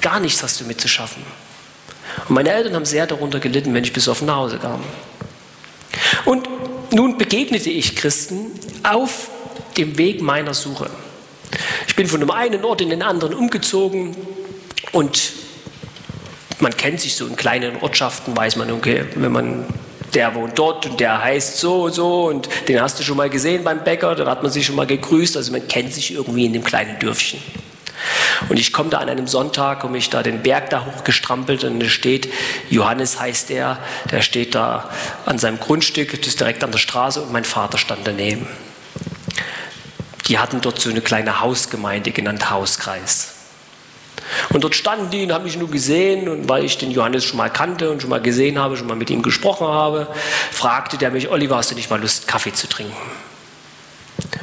[0.02, 1.24] Gar nichts hast du mit zu schaffen.
[2.28, 4.82] Und meine Eltern haben sehr darunter gelitten, wenn ich besoffen nach Hause kam.
[6.26, 6.48] Und
[6.94, 8.52] nun begegnete ich Christen
[8.84, 9.30] auf
[9.78, 10.90] dem Weg meiner Suche.
[11.88, 14.16] Ich bin von dem einen Ort in den anderen umgezogen
[14.92, 15.34] und
[16.60, 19.66] man kennt sich so in kleinen Ortschaften, weiß man, okay, wenn man
[20.14, 23.30] der wohnt dort und der heißt so und so und den hast du schon mal
[23.30, 26.46] gesehen beim Bäcker, dann hat man sich schon mal gegrüßt, also man kennt sich irgendwie
[26.46, 27.40] in dem kleinen Dörfchen.
[28.50, 31.80] Und ich komme da an einem Sonntag, komme ich da den Berg da hochgestrampelt und
[31.80, 32.32] da steht,
[32.70, 33.80] Johannes heißt er,
[34.12, 34.90] der steht da
[35.26, 38.48] an seinem Grundstück, das ist direkt an der Straße und mein Vater stand daneben.
[40.28, 43.34] Die hatten dort so eine kleine Hausgemeinde genannt Hauskreis.
[44.50, 47.38] Und dort standen die und haben mich nur gesehen und weil ich den Johannes schon
[47.38, 50.08] mal kannte und schon mal gesehen habe, schon mal mit ihm gesprochen habe,
[50.52, 52.96] fragte der mich, Oliver, hast du nicht mal Lust, Kaffee zu trinken?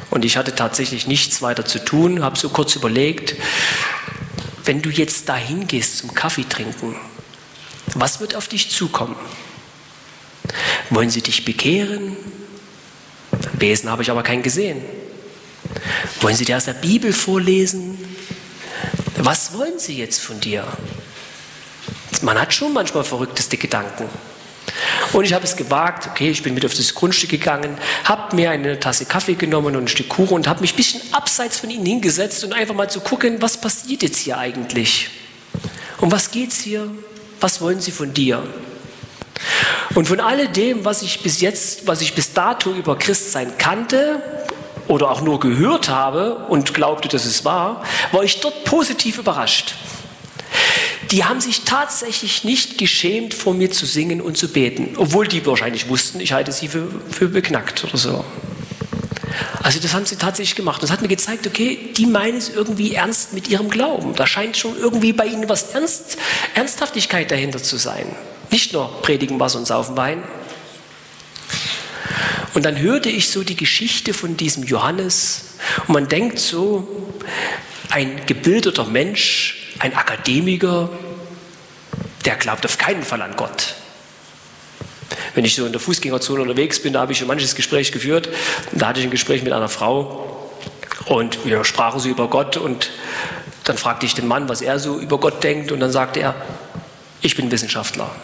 [0.09, 3.35] Und ich hatte tatsächlich nichts weiter zu tun, habe so kurz überlegt,
[4.63, 6.95] wenn du jetzt dahin gehst zum Kaffee trinken,
[7.93, 9.15] was wird auf dich zukommen?
[10.89, 12.15] Wollen sie dich bekehren?
[13.53, 14.81] Besen habe ich aber keinen gesehen.
[16.21, 17.97] Wollen sie dir aus der Bibel vorlesen?
[19.17, 20.65] Was wollen sie jetzt von dir?
[22.21, 24.09] Man hat schon manchmal verrückteste Gedanken.
[25.13, 28.51] Und ich habe es gewagt, okay, ich bin mit auf das Grundstück gegangen, habe mir
[28.51, 31.69] eine Tasse Kaffee genommen und ein Stück Kuchen und habe mich ein bisschen abseits von
[31.69, 35.09] ihnen hingesetzt und einfach mal zu gucken, was passiert jetzt hier eigentlich?
[35.99, 36.89] Um was geht es hier?
[37.39, 38.43] Was wollen sie von dir?
[39.93, 44.21] Und von alledem, was ich bis jetzt, was ich bis dato über Christsein kannte
[44.87, 49.75] oder auch nur gehört habe und glaubte, dass es war, war ich dort positiv überrascht
[51.11, 55.45] die haben sich tatsächlich nicht geschämt, vor mir zu singen und zu beten, obwohl die
[55.45, 58.25] wahrscheinlich wussten, ich halte sie für, für beknackt oder so.
[59.63, 60.81] Also das haben sie tatsächlich gemacht.
[60.81, 64.13] Das hat mir gezeigt, okay, die meinen es irgendwie ernst mit ihrem Glauben.
[64.15, 66.17] Da scheint schon irgendwie bei ihnen was ernst,
[66.53, 68.05] Ernsthaftigkeit dahinter zu sein.
[68.51, 70.23] Nicht nur predigen was und saufen Wein.
[72.55, 75.55] Und dann hörte ich so die Geschichte von diesem Johannes
[75.87, 76.87] und man denkt so,
[77.89, 80.89] ein gebildeter Mensch, ein Akademiker,
[82.23, 83.75] der glaubt auf keinen Fall an Gott.
[85.33, 88.29] Wenn ich so in der Fußgängerzone unterwegs bin, da habe ich schon manches Gespräch geführt.
[88.71, 90.49] Da hatte ich ein Gespräch mit einer Frau
[91.07, 92.89] und wir sprachen so über Gott und
[93.65, 96.35] dann fragte ich den Mann, was er so über Gott denkt und dann sagte er,
[97.21, 98.15] ich bin Wissenschaftler.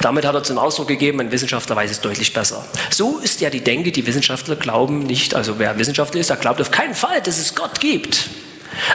[0.00, 2.64] Damit hat er zum Ausdruck gegeben, ein Wissenschaftler weiß es deutlich besser.
[2.90, 6.60] So ist ja die Denke, die Wissenschaftler glauben nicht, also wer Wissenschaftler ist, der glaubt
[6.60, 8.28] auf keinen Fall, dass es Gott gibt.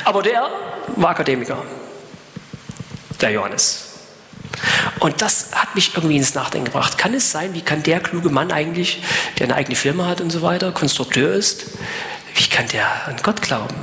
[0.03, 0.49] Aber der
[0.95, 1.57] war Akademiker,
[3.21, 3.85] der Johannes.
[4.99, 6.97] Und das hat mich irgendwie ins Nachdenken gebracht.
[6.97, 9.01] Kann es sein, wie kann der kluge Mann eigentlich,
[9.37, 11.65] der eine eigene Firma hat und so weiter, Konstrukteur ist,
[12.35, 13.75] wie kann der an Gott glauben?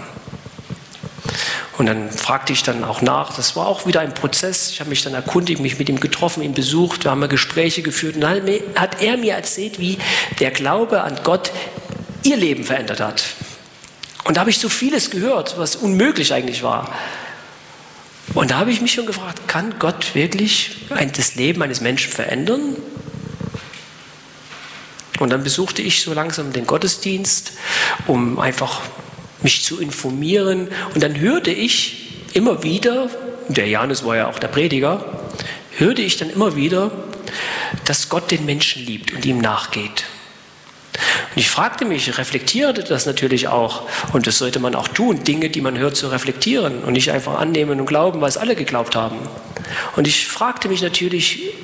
[1.78, 4.70] Und dann fragte ich dann auch nach, das war auch wieder ein Prozess.
[4.70, 8.16] Ich habe mich dann erkundigt, mich mit ihm getroffen, ihn besucht, wir haben Gespräche geführt.
[8.16, 8.42] Und dann
[8.76, 9.98] hat er mir erzählt, wie
[10.40, 11.50] der Glaube an Gott
[12.22, 13.24] ihr Leben verändert hat.
[14.24, 16.92] Und da habe ich so vieles gehört, was unmöglich eigentlich war.
[18.34, 22.76] Und da habe ich mich schon gefragt, kann Gott wirklich das Leben eines Menschen verändern?
[25.18, 27.52] Und dann besuchte ich so langsam den Gottesdienst,
[28.06, 28.80] um einfach
[29.42, 30.68] mich zu informieren.
[30.94, 33.10] Und dann hörte ich immer wieder,
[33.48, 35.04] der Janus war ja auch der Prediger,
[35.76, 36.90] hörte ich dann immer wieder,
[37.84, 40.04] dass Gott den Menschen liebt und ihm nachgeht.
[41.34, 43.88] Und ich fragte mich, reflektierte das natürlich auch.
[44.12, 47.38] Und das sollte man auch tun, Dinge, die man hört, zu reflektieren und nicht einfach
[47.38, 49.16] annehmen und glauben, es alle geglaubt haben.
[49.96, 51.54] Und ich fragte mich natürlich,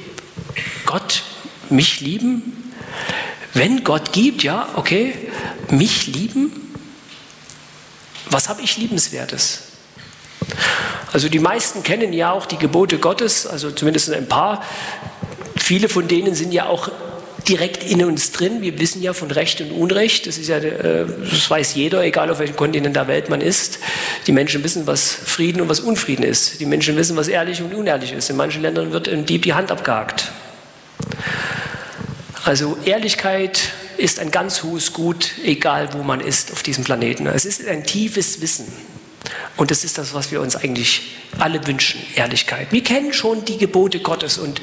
[0.87, 1.23] Gott,
[1.69, 2.73] mich lieben?
[3.53, 5.15] Wenn Gott gibt, ja, okay,
[5.71, 6.68] mich lieben?
[8.31, 9.61] Was habe ich liebenswertes?
[11.13, 14.63] Also die meisten kennen ja auch die Gebote Gottes, also zumindest ein paar.
[15.57, 16.91] Viele von denen sind ja auch
[17.49, 18.61] direkt in uns drin.
[18.61, 20.27] Wir wissen ja von Recht und Unrecht.
[20.27, 23.79] Das ist ja, äh, das weiß jeder, egal auf welchem Kontinent der Welt man ist.
[24.27, 26.61] Die Menschen wissen, was Frieden und was Unfrieden ist.
[26.61, 28.29] Die Menschen wissen, was ehrlich und unehrlich ist.
[28.29, 30.31] In manchen Ländern wird ein Dieb die Hand abgehakt.
[32.45, 37.27] Also Ehrlichkeit ist ein ganz hohes Gut, egal wo man ist auf diesem Planeten.
[37.27, 38.67] Es ist ein tiefes Wissen.
[39.57, 42.71] Und das ist das, was wir uns eigentlich alle wünschen, Ehrlichkeit.
[42.71, 44.61] Wir kennen schon die Gebote Gottes und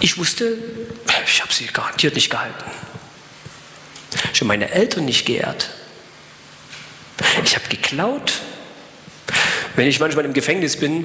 [0.00, 0.56] ich wusste,
[1.26, 2.64] ich habe sie garantiert nicht gehalten.
[4.32, 5.70] Ich habe meine Eltern nicht geehrt.
[7.44, 8.40] Ich habe geklaut.
[9.74, 11.04] Wenn ich manchmal im Gefängnis bin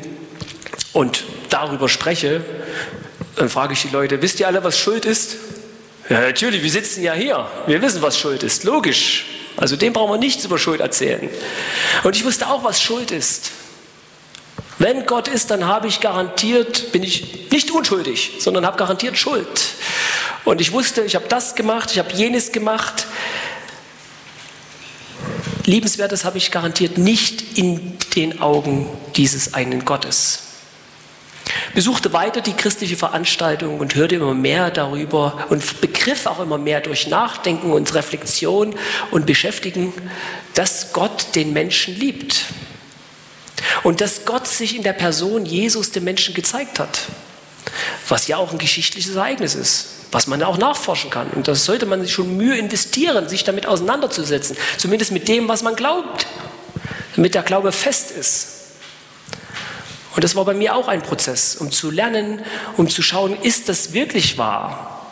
[0.93, 2.43] und darüber spreche,
[3.35, 5.37] dann frage ich die Leute, wisst ihr alle, was Schuld ist?
[6.11, 7.47] Ja, natürlich, wir sitzen ja hier.
[7.67, 8.65] Wir wissen, was Schuld ist.
[8.65, 9.27] Logisch.
[9.55, 11.29] Also dem brauchen wir nichts über Schuld erzählen.
[12.03, 13.51] Und ich wusste auch, was Schuld ist.
[14.77, 19.47] Wenn Gott ist, dann habe ich garantiert, bin ich nicht unschuldig, sondern habe garantiert Schuld.
[20.43, 23.07] Und ich wusste, ich habe das gemacht, ich habe jenes gemacht.
[25.63, 30.50] Liebenswertes habe ich garantiert nicht in den Augen dieses einen Gottes.
[31.73, 36.81] Besuchte weiter die christliche Veranstaltung und hörte immer mehr darüber und begriff auch immer mehr
[36.81, 38.75] durch Nachdenken und Reflexion
[39.09, 39.93] und Beschäftigen,
[40.53, 42.45] dass Gott den Menschen liebt.
[43.83, 47.03] Und dass Gott sich in der Person Jesus dem Menschen gezeigt hat.
[48.07, 51.29] Was ja auch ein geschichtliches Ereignis ist, was man auch nachforschen kann.
[51.31, 54.57] Und da sollte man sich schon Mühe investieren, sich damit auseinanderzusetzen.
[54.77, 56.27] Zumindest mit dem, was man glaubt.
[57.15, 58.60] Damit der Glaube fest ist.
[60.15, 62.43] Und das war bei mir auch ein Prozess, um zu lernen,
[62.77, 65.11] um zu schauen, ist das wirklich wahr?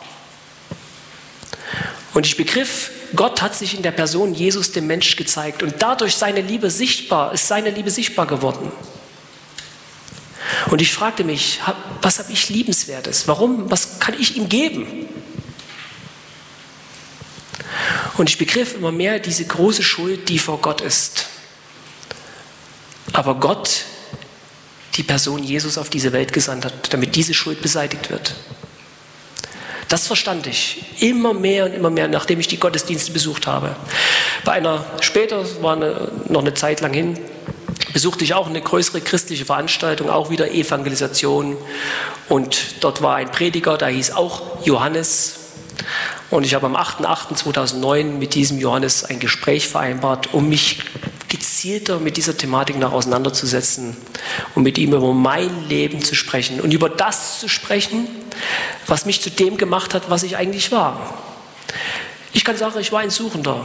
[2.12, 6.16] Und ich begriff, Gott hat sich in der Person Jesus dem Mensch gezeigt und dadurch
[6.16, 8.70] seine Liebe sichtbar, ist seine Liebe sichtbar geworden.
[10.70, 11.60] Und ich fragte mich,
[12.02, 13.26] was habe ich liebenswertes?
[13.26, 13.70] Warum?
[13.70, 15.08] Was kann ich ihm geben?
[18.16, 21.26] Und ich begriff immer mehr diese große Schuld, die vor Gott ist.
[23.12, 23.84] Aber Gott
[24.96, 28.34] die Person Jesus auf diese Welt gesandt hat, damit diese Schuld beseitigt wird.
[29.88, 33.74] Das verstand ich immer mehr und immer mehr, nachdem ich die Gottesdienste besucht habe.
[34.44, 37.18] Bei einer später, war eine, noch eine Zeit lang hin,
[37.92, 41.56] besuchte ich auch eine größere christliche Veranstaltung, auch wieder Evangelisation.
[42.28, 45.40] Und dort war ein Prediger, der hieß auch Johannes.
[46.30, 50.78] Und ich habe am 8.8.2009 mit diesem Johannes ein Gespräch vereinbart, um mich
[51.60, 53.94] gezielter mit dieser Thematik noch auseinanderzusetzen
[54.54, 58.08] und mit ihm über mein Leben zu sprechen und über das zu sprechen,
[58.86, 61.22] was mich zu dem gemacht hat, was ich eigentlich war.
[62.32, 63.62] Ich kann sagen, ich war ein Suchender.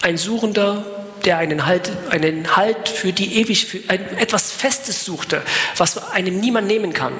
[0.00, 0.86] Ein Suchender,
[1.26, 5.42] der einen Halt, einen halt für die ewig, für ein, etwas Festes suchte,
[5.76, 7.12] was einem niemand nehmen kann.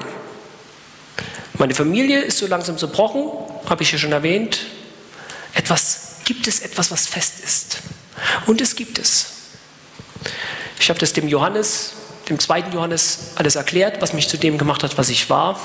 [1.53, 3.29] Meine Familie ist so langsam zerbrochen,
[3.69, 4.57] habe ich ja schon erwähnt.
[5.53, 7.77] Etwas, gibt es etwas, was fest ist?
[8.47, 9.36] Und es gibt es.
[10.79, 11.93] Ich habe das dem Johannes,
[12.29, 15.59] dem zweiten Johannes, alles erklärt, was mich zu dem gemacht hat, was ich war.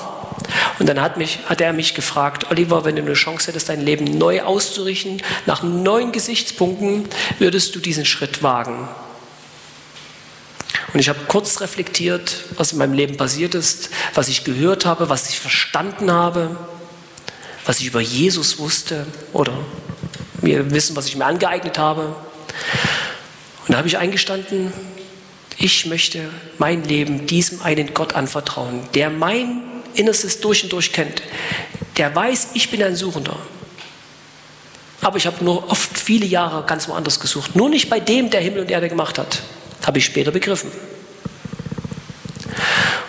[0.79, 3.81] Und dann hat, mich, hat er mich gefragt, Oliver, wenn du eine Chance hättest, dein
[3.81, 7.07] Leben neu auszurichten, nach neuen Gesichtspunkten,
[7.39, 8.87] würdest du diesen Schritt wagen?
[10.93, 15.09] Und ich habe kurz reflektiert, was in meinem Leben passiert ist, was ich gehört habe,
[15.09, 16.55] was ich verstanden habe,
[17.65, 19.53] was ich über Jesus wusste oder
[20.41, 22.15] wir wissen, was ich mir angeeignet habe.
[23.67, 24.73] Und da habe ich eingestanden,
[25.57, 29.61] ich möchte mein Leben diesem einen Gott anvertrauen, der mein
[29.93, 31.21] Innerstes durch und durch kennt,
[31.97, 33.37] der weiß, ich bin ein Suchender.
[35.01, 37.55] Aber ich habe nur oft viele Jahre ganz woanders gesucht.
[37.55, 39.41] Nur nicht bei dem, der Himmel und Erde gemacht hat.
[39.85, 40.71] Habe ich später begriffen.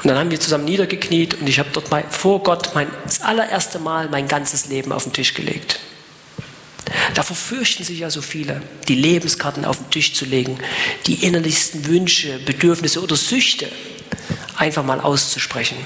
[0.03, 3.23] Und dann haben wir zusammen niedergekniet und ich habe dort mal vor Gott mein, das
[3.23, 5.81] allererste Mal mein ganzes Leben auf den Tisch gelegt.
[7.13, 10.59] Davor fürchten sich ja so viele, die Lebenskarten auf den Tisch zu legen,
[11.07, 13.69] die innerlichsten Wünsche, Bedürfnisse oder Süchte
[14.57, 15.77] einfach mal auszusprechen.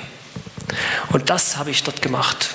[1.10, 2.54] Und das habe ich dort gemacht.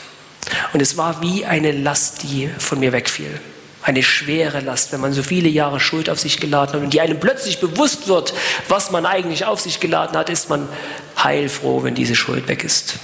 [0.74, 3.40] Und es war wie eine Last, die von mir wegfiel.
[3.82, 7.02] Eine schwere Last, wenn man so viele Jahre Schuld auf sich geladen hat und die
[7.02, 8.34] einem plötzlich bewusst wird,
[8.70, 10.70] was man eigentlich auf sich geladen hat, ist man
[11.22, 12.96] heilfroh, wenn diese Schuld weg ist.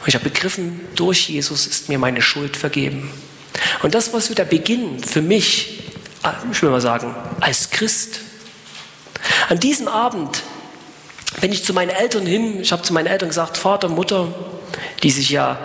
[0.00, 3.10] Und ich habe begriffen, durch Jesus ist mir meine Schuld vergeben.
[3.82, 5.84] Und das war so der Beginn für mich,
[6.52, 8.20] ich will mal sagen, als Christ.
[9.48, 10.42] An diesem Abend
[11.40, 14.28] bin ich zu meinen Eltern hin, ich habe zu meinen Eltern gesagt, Vater, Mutter,
[15.02, 15.58] die sich ja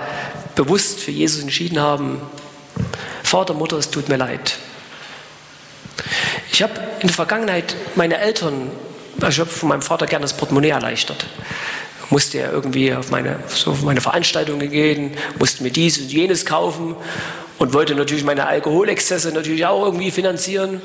[0.56, 2.22] bewusst für Jesus entschieden haben,
[3.24, 4.58] Vater, Mutter, es tut mir leid.
[6.52, 8.72] Ich habe in der Vergangenheit meine Eltern,
[9.20, 11.26] also ich habe von meinem Vater gerne das Portemonnaie erleichtert.
[12.10, 16.46] Musste er irgendwie auf meine, so auf meine Veranstaltungen gehen, musste mir dies und jenes
[16.46, 16.96] kaufen
[17.58, 20.82] und wollte natürlich meine Alkoholexzesse natürlich auch irgendwie finanzieren.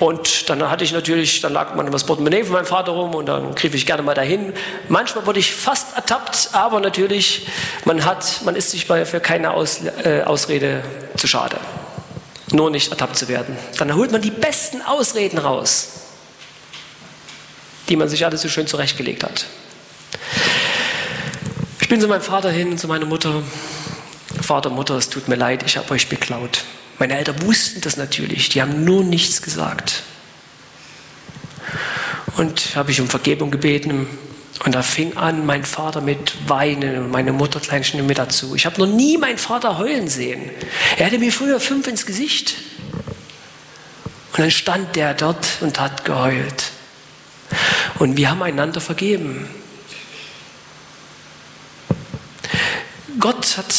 [0.00, 3.26] Und dann hatte ich natürlich, dann lag man das Portemonnaie von meinem Vater rum und
[3.26, 4.52] dann griff ich gerne mal dahin.
[4.88, 7.46] Manchmal wurde ich fast ertappt, aber natürlich,
[7.84, 10.82] man hat, man ist sich für keine Aus, äh, Ausrede
[11.16, 11.56] zu schade.
[12.50, 13.56] Nur nicht ertappt zu werden.
[13.78, 15.90] Dann holt man die besten Ausreden raus,
[17.88, 19.46] die man sich alles so schön zurechtgelegt hat.
[21.84, 23.42] Ich bin zu meinem Vater hin und zu meiner Mutter
[24.40, 26.64] Vater, Mutter, es tut mir leid, ich habe euch beklaut.
[26.98, 30.02] Meine Eltern wussten das natürlich, die haben nur nichts gesagt.
[32.38, 34.06] Und habe ich um Vergebung gebeten
[34.64, 38.54] und da fing an mein Vater mit Weinen und meine Mutter Kleinchen mit dazu.
[38.54, 40.40] Ich habe noch nie meinen Vater heulen sehen.
[40.96, 42.54] Er hatte mir früher fünf ins Gesicht.
[44.32, 46.64] Und dann stand der dort und hat geheult.
[47.98, 49.46] Und wir haben einander vergeben.
[53.18, 53.74] Gott hat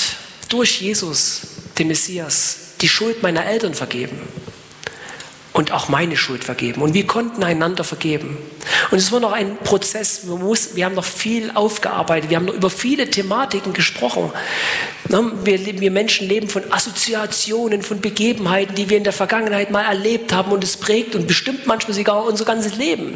[0.50, 1.42] durch Jesus,
[1.78, 4.18] den Messias, die Schuld meiner Eltern vergeben
[5.56, 6.82] und auch meine Schuld vergeben.
[6.82, 8.38] Und wir konnten einander vergeben.
[8.92, 10.28] Und es war noch ein Prozess.
[10.28, 12.30] Wir, muss, wir haben noch viel aufgearbeitet.
[12.30, 14.34] Wir haben noch über viele Thematiken gesprochen.
[15.08, 19.86] Ne, wir, wir Menschen leben von Assoziationen, von Begebenheiten, die wir in der Vergangenheit mal
[19.86, 20.52] erlebt haben.
[20.52, 23.14] Und es prägt und bestimmt manchmal sogar unser ganzes Leben.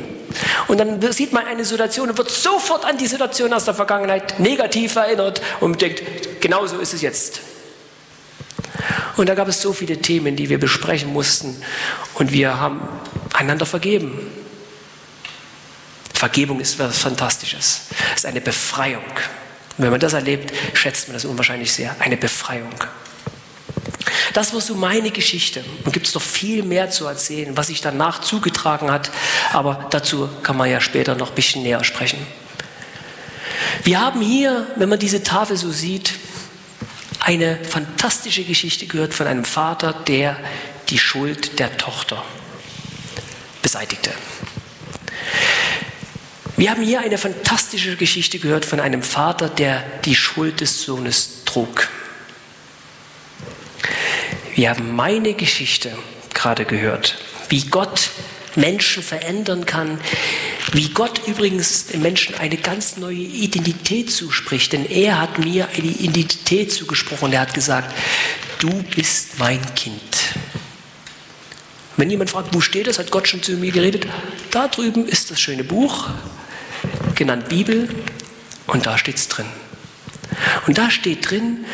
[0.69, 4.39] Und dann sieht man eine Situation und wird sofort an die Situation aus der Vergangenheit
[4.39, 6.03] negativ erinnert und denkt,
[6.39, 7.48] genau so ist es jetzt.
[9.17, 11.61] Und da gab es so viele Themen, die wir besprechen mussten.
[12.13, 12.81] Und wir haben
[13.33, 14.17] einander vergeben.
[16.13, 17.81] Vergebung ist was Fantastisches.
[18.11, 19.03] Es ist eine Befreiung.
[19.77, 21.95] Und wenn man das erlebt, schätzt man das unwahrscheinlich sehr.
[21.99, 22.73] Eine Befreiung.
[24.33, 25.63] Das war so meine Geschichte.
[25.85, 29.11] Und gibt es noch viel mehr zu erzählen, was sich danach zugetragen hat.
[29.53, 32.19] Aber dazu kann man ja später noch ein bisschen näher sprechen.
[33.83, 36.13] Wir haben hier, wenn man diese Tafel so sieht,
[37.29, 40.35] eine fantastische Geschichte gehört von einem Vater, der
[40.89, 42.25] die Schuld der Tochter
[43.61, 44.09] beseitigte.
[46.57, 51.45] Wir haben hier eine fantastische Geschichte gehört von einem Vater, der die Schuld des Sohnes
[51.45, 51.87] trug.
[54.55, 55.95] Wir haben meine Geschichte
[56.33, 57.19] gerade gehört,
[57.49, 58.09] wie Gott
[58.55, 60.01] Menschen verändern kann,
[60.73, 65.87] wie Gott übrigens den Menschen eine ganz neue Identität zuspricht, denn er hat mir eine
[65.87, 67.31] Identität zugesprochen.
[67.31, 67.95] Er hat gesagt,
[68.59, 70.01] du bist mein Kind.
[71.97, 74.07] Wenn jemand fragt, wo steht das, hat Gott schon zu mir geredet.
[74.51, 76.09] Da drüben ist das schöne Buch,
[77.15, 77.89] genannt Bibel,
[78.67, 79.47] und da steht es drin.
[80.67, 81.65] Und da steht drin,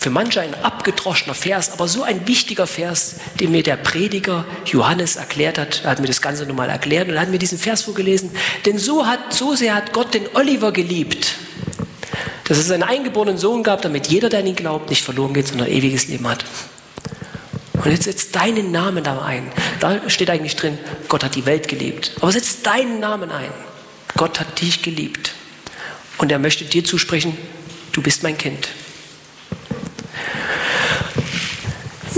[0.00, 5.16] für manche ein abgedroschener Vers, aber so ein wichtiger Vers, den mir der Prediger Johannes
[5.16, 5.82] erklärt hat.
[5.84, 8.30] Er hat mir das Ganze nochmal erklärt und er hat mir diesen Vers vorgelesen.
[8.64, 11.34] Denn so, hat, so sehr hat Gott den Oliver geliebt,
[12.44, 15.48] dass es einen eingeborenen Sohn gab, damit jeder, der an ihn glaubt, nicht verloren geht,
[15.48, 16.44] sondern ewiges Leben hat.
[17.74, 19.50] Und jetzt setzt deinen Namen da ein.
[19.80, 20.78] Da steht eigentlich drin,
[21.08, 22.12] Gott hat die Welt geliebt.
[22.20, 23.50] Aber setz deinen Namen ein.
[24.16, 25.32] Gott hat dich geliebt.
[26.18, 27.36] Und er möchte dir zusprechen,
[27.92, 28.68] du bist mein Kind.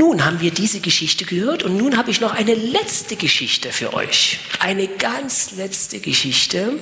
[0.01, 3.93] Nun haben wir diese Geschichte gehört und nun habe ich noch eine letzte Geschichte für
[3.93, 4.39] euch.
[4.59, 6.79] Eine ganz letzte Geschichte.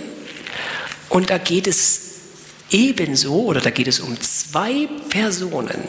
[1.09, 2.01] Und da geht es
[2.71, 5.83] ebenso, oder da geht es um zwei Personen.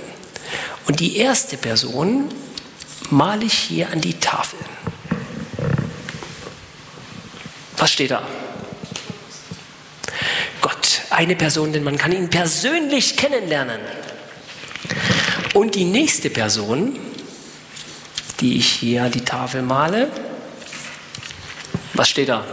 [0.88, 2.30] Und die erste Person
[3.12, 4.58] male ich hier an die Tafel.
[7.78, 8.28] Was steht da?
[10.62, 13.82] Gott, eine Person, denn man kann ihn persönlich kennenlernen.
[15.54, 17.00] Und die nächste Person
[18.40, 20.10] die ich hier die Tafel male.
[21.94, 22.46] Was steht da?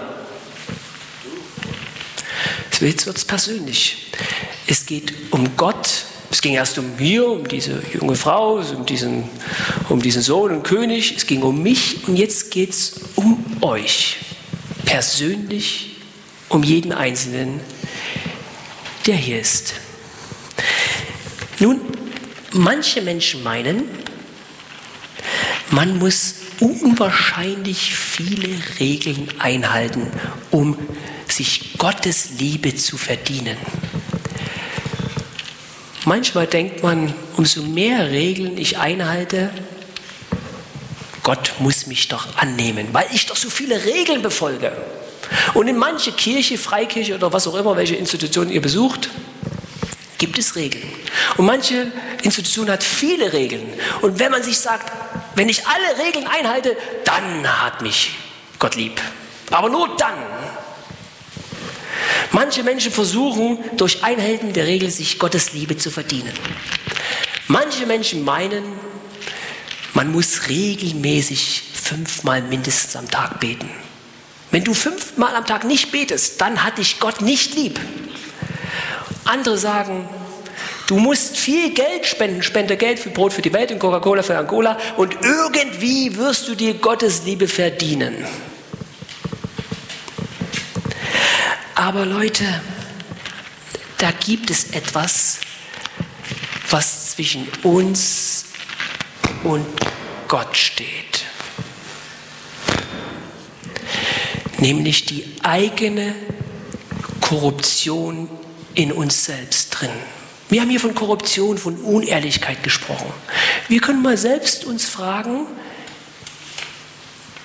[2.80, 4.12] Jetzt wird es persönlich.
[4.66, 6.05] Es geht um Gott.
[6.30, 9.24] Es ging erst um mir, um diese junge Frau, um diesen,
[9.89, 11.14] um diesen Sohn und König.
[11.16, 14.16] Es ging um mich und jetzt geht es um euch.
[14.84, 15.97] Persönlich
[16.49, 17.61] um jeden Einzelnen,
[19.07, 19.74] der hier ist.
[21.59, 21.80] Nun,
[22.53, 23.84] manche Menschen meinen,
[25.71, 30.07] man muss unwahrscheinlich viele Regeln einhalten,
[30.51, 30.77] um
[31.29, 33.57] sich Gottes Liebe zu verdienen.
[36.05, 39.51] Manchmal denkt man, umso mehr Regeln ich einhalte,
[41.25, 44.71] Gott muss mich doch annehmen, weil ich doch so viele Regeln befolge.
[45.55, 49.11] Und in manche Kirche, Freikirche oder was auch immer, welche Institution ihr besucht,
[50.19, 50.85] gibt es Regeln.
[51.37, 51.91] Und manche
[52.23, 53.67] Institution hat viele Regeln.
[54.03, 54.93] Und wenn man sich sagt,
[55.37, 58.16] wenn ich alle Regeln einhalte, dann hat mich
[58.59, 59.01] Gott lieb.
[59.51, 60.14] Aber nur dann.
[62.32, 66.32] Manche Menschen versuchen durch Einhalten der Regel sich Gottes Liebe zu verdienen.
[67.49, 68.64] Manche Menschen meinen,
[69.93, 73.70] man muss regelmäßig fünfmal mindestens am Tag beten.
[74.51, 77.78] Wenn du fünfmal am Tag nicht betest, dann hat dich Gott nicht lieb.
[79.26, 80.09] Andere sagen,
[80.87, 84.39] du musst viel Geld spenden, spende Geld für Brot für die Welt und Coca-Cola für
[84.39, 88.24] Angola und irgendwie wirst du dir Gottes Liebe verdienen.
[91.74, 92.45] Aber Leute,
[93.99, 95.41] da gibt es etwas,
[96.70, 98.47] was zwischen uns
[99.45, 99.66] und
[100.28, 101.24] Gott steht.
[104.59, 106.14] Nämlich die eigene
[107.20, 108.28] Korruption
[108.74, 109.91] in uns selbst drin.
[110.49, 113.12] Wir haben hier von Korruption, von Unehrlichkeit gesprochen.
[113.68, 115.47] Wir können mal selbst uns fragen,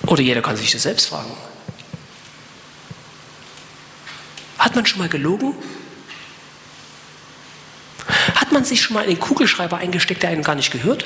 [0.06, 1.32] oder jeder kann sich das selbst fragen,
[4.58, 5.54] hat man schon mal gelogen?
[8.36, 11.04] Hat man sich schon mal in den Kugelschreiber eingesteckt, der einen gar nicht gehört?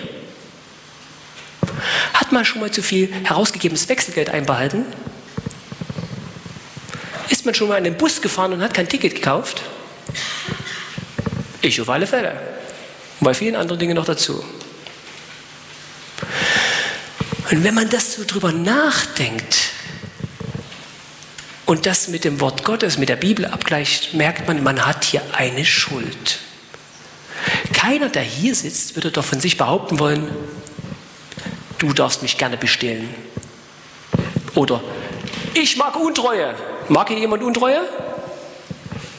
[2.13, 4.85] Hat man schon mal zu viel herausgegebenes Wechselgeld einbehalten?
[7.31, 9.63] Ist man schon mal in den Bus gefahren und hat kein Ticket gekauft?
[11.63, 12.33] Ich auf alle Fälle.
[13.21, 14.45] Und bei vielen anderen Dingen noch dazu.
[17.51, 19.57] Und wenn man das so drüber nachdenkt
[21.65, 25.23] und das mit dem Wort Gottes, mit der Bibel abgleicht, merkt man, man hat hier
[25.33, 26.41] eine Schuld.
[27.73, 30.29] Keiner, der hier sitzt, würde doch von sich behaupten wollen,
[31.79, 33.09] du darfst mich gerne bestehlen.
[34.55, 34.83] Oder
[35.55, 36.55] ich mag Untreue.
[36.89, 37.81] Mag hier jemand Untreue?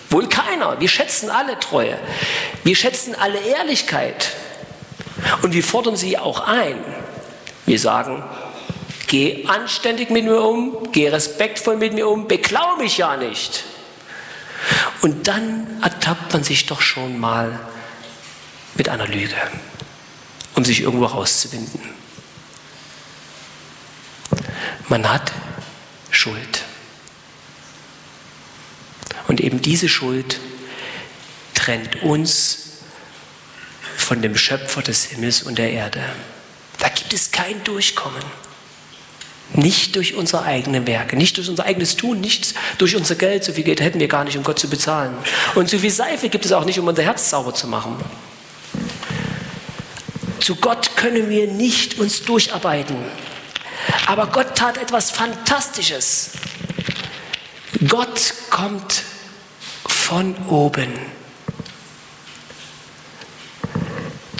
[0.10, 0.80] Wohl keiner.
[0.80, 1.98] Wir schätzen alle Treue.
[2.64, 4.36] Wir schätzen alle Ehrlichkeit.
[5.42, 6.78] Und wir fordern sie auch ein.
[7.66, 8.24] Wir sagen,
[9.08, 13.64] geh anständig mit mir um, geh respektvoll mit mir um, beklau mich ja nicht.
[15.02, 17.60] Und dann ertappt man sich doch schon mal
[18.76, 19.36] mit einer Lüge,
[20.56, 21.82] um sich irgendwo rauszuwinden.
[24.88, 25.32] Man hat
[26.12, 26.64] Schuld.
[29.48, 30.42] Eben diese Schuld
[31.54, 32.80] trennt uns
[33.96, 36.02] von dem Schöpfer des Himmels und der Erde.
[36.80, 38.22] Da gibt es kein Durchkommen.
[39.54, 43.46] Nicht durch unsere eigenen Werke, nicht durch unser eigenes Tun, nicht durch unser Geld.
[43.46, 45.16] So viel Geld hätten wir gar nicht, um Gott zu bezahlen.
[45.56, 47.96] Und so viel Seife gibt es auch nicht, um unser Herz sauber zu machen.
[50.42, 52.98] Zu Gott können wir nicht uns durcharbeiten.
[54.08, 56.32] Aber Gott tat etwas Fantastisches.
[57.88, 59.04] Gott kommt
[60.08, 60.88] von oben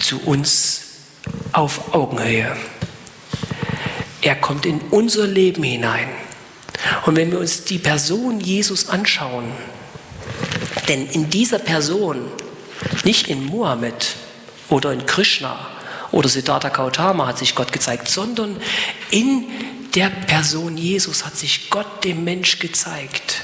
[0.02, 0.84] zu uns
[1.52, 2.56] auf Augenhöhe.
[4.22, 6.08] Er kommt in unser Leben hinein.
[7.06, 9.52] Und wenn wir uns die Person Jesus anschauen,
[10.88, 12.32] denn in dieser Person,
[13.04, 14.16] nicht in Mohammed
[14.70, 15.68] oder in Krishna
[16.14, 18.56] oder Siddhartha Gautama hat sich Gott gezeigt, sondern
[19.12, 19.44] in
[19.96, 23.42] der Person Jesus hat sich Gott dem Mensch gezeigt.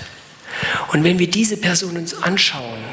[0.91, 2.83] Und wenn wir diese Person uns anschauen,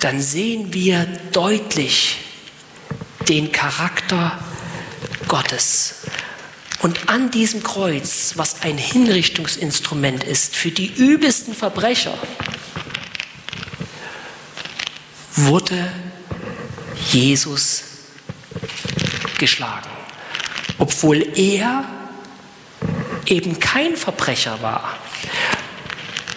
[0.00, 2.18] dann sehen wir deutlich
[3.28, 4.38] den Charakter
[5.28, 5.94] Gottes.
[6.80, 12.18] Und an diesem Kreuz, was ein Hinrichtungsinstrument ist für die übelsten Verbrecher,
[15.36, 15.92] wurde
[17.10, 17.84] Jesus
[19.38, 19.88] geschlagen,
[20.78, 21.84] obwohl er
[23.26, 24.98] eben kein Verbrecher war,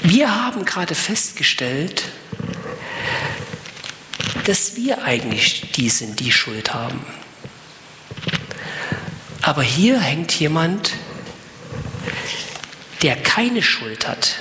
[0.09, 2.03] wir haben gerade festgestellt,
[4.45, 7.03] dass wir eigentlich die sind, die Schuld haben.
[9.41, 10.91] Aber hier hängt jemand,
[13.01, 14.35] der keine Schuld hat.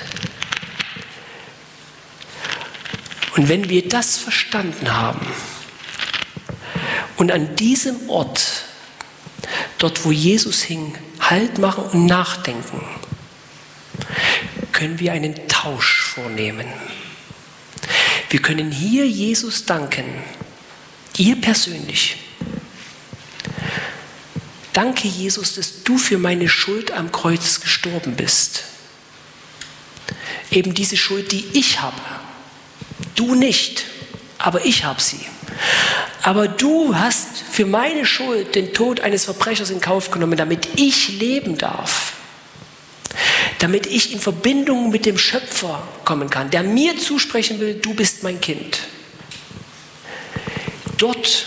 [3.37, 5.27] Und wenn wir das verstanden haben
[7.17, 8.65] und an diesem Ort,
[9.79, 12.83] dort wo Jesus hing, Halt machen und nachdenken,
[14.75, 16.67] können wir einen Tausch vornehmen.
[18.29, 20.05] Wir können hier Jesus danken,
[21.17, 22.17] ihr persönlich.
[24.73, 28.65] Danke, Jesus, dass du für meine Schuld am Kreuz gestorben bist.
[30.51, 32.01] Eben diese Schuld, die ich habe.
[33.15, 33.85] Du nicht,
[34.39, 35.21] aber ich habe sie.
[36.23, 41.21] Aber du hast für meine Schuld den Tod eines Verbrechers in Kauf genommen, damit ich
[41.21, 42.14] leben darf
[43.65, 48.23] damit ich in Verbindung mit dem Schöpfer kommen kann, der mir zusprechen will, du bist
[48.23, 48.81] mein Kind.
[50.99, 51.47] Dort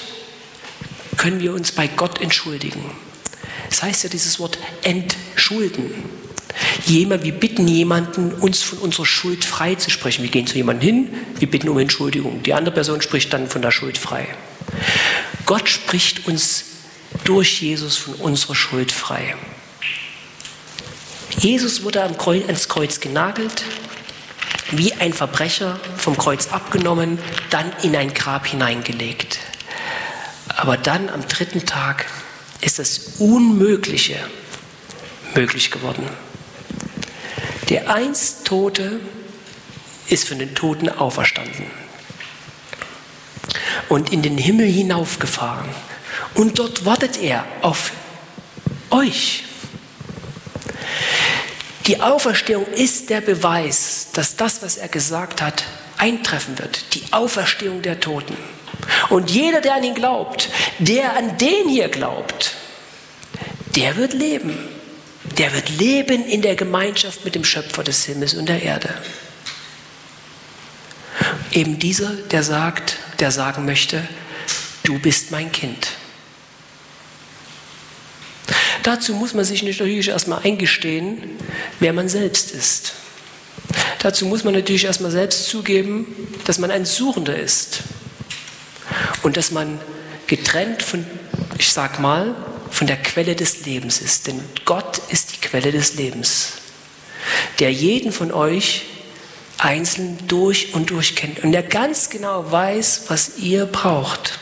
[1.15, 2.83] können wir uns bei Gott entschuldigen.
[3.69, 5.91] Das heißt ja dieses Wort entschulden.
[6.87, 10.23] Jemand, wir bitten jemanden, uns von unserer Schuld frei zu sprechen.
[10.23, 12.41] Wir gehen zu jemandem hin, wir bitten um Entschuldigung.
[12.41, 14.27] Die andere Person spricht dann von der Schuld frei.
[15.45, 16.65] Gott spricht uns
[17.25, 19.35] durch Jesus von unserer Schuld frei.
[21.37, 23.63] Jesus wurde ans Kreuz genagelt,
[24.71, 27.19] wie ein Verbrecher vom Kreuz abgenommen,
[27.51, 29.39] dann in ein Grab hineingelegt.
[30.47, 32.05] Aber dann am dritten Tag
[32.61, 34.17] ist das Unmögliche
[35.35, 36.09] möglich geworden.
[37.69, 38.99] Der einst Tote
[40.07, 41.65] ist von den Toten auferstanden
[43.89, 45.69] und in den Himmel hinaufgefahren.
[46.33, 47.91] Und dort wartet er auf
[48.89, 49.46] euch.
[51.87, 55.63] Die Auferstehung ist der Beweis, dass das, was er gesagt hat,
[55.97, 56.93] eintreffen wird.
[56.93, 58.35] Die Auferstehung der Toten.
[59.09, 62.55] Und jeder, der an ihn glaubt, der an den hier glaubt,
[63.75, 64.57] der wird leben.
[65.37, 68.93] Der wird leben in der Gemeinschaft mit dem Schöpfer des Himmels und der Erde.
[71.51, 74.07] Eben dieser, der sagt, der sagen möchte,
[74.83, 75.89] du bist mein Kind.
[78.83, 81.23] Dazu muss man sich natürlich erstmal eingestehen,
[81.79, 82.93] wer man selbst ist.
[83.99, 86.05] Dazu muss man natürlich erstmal selbst zugeben,
[86.45, 87.79] dass man ein Suchender ist
[89.23, 89.79] und dass man
[90.27, 91.05] getrennt von,
[91.57, 92.35] ich sag mal,
[92.69, 94.27] von der Quelle des Lebens ist.
[94.27, 96.53] Denn Gott ist die Quelle des Lebens,
[97.59, 98.83] der jeden von euch
[99.57, 104.39] einzeln durch und durch kennt und der ganz genau weiß, was ihr braucht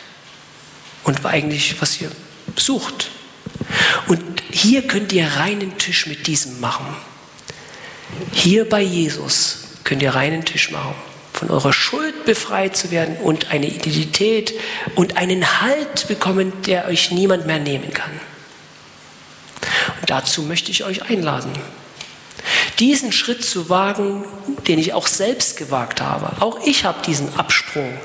[1.03, 2.11] und eigentlich, was ihr
[2.57, 3.11] sucht.
[4.07, 4.21] Und
[4.51, 6.86] hier könnt ihr reinen Tisch mit diesem machen.
[8.32, 10.95] Hier bei Jesus könnt ihr reinen Tisch machen.
[11.34, 14.53] Von eurer Schuld befreit zu werden und eine Identität
[14.95, 18.11] und einen Halt bekommen, der euch niemand mehr nehmen kann.
[19.99, 21.51] Und dazu möchte ich euch einladen,
[22.80, 24.26] diesen Schritt zu wagen,
[24.67, 26.41] den ich auch selbst gewagt habe.
[26.41, 27.97] Auch ich habe diesen Absprung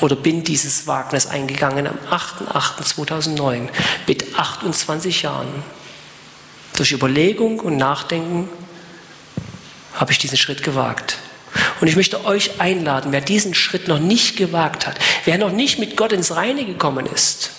[0.00, 3.68] oder bin dieses Wagnis eingegangen am 8.8.2009
[4.06, 5.62] mit 28 Jahren.
[6.76, 8.48] Durch Überlegung und Nachdenken
[9.94, 11.18] habe ich diesen Schritt gewagt.
[11.80, 15.78] Und ich möchte euch einladen, wer diesen Schritt noch nicht gewagt hat, wer noch nicht
[15.78, 17.50] mit Gott ins Reine gekommen ist,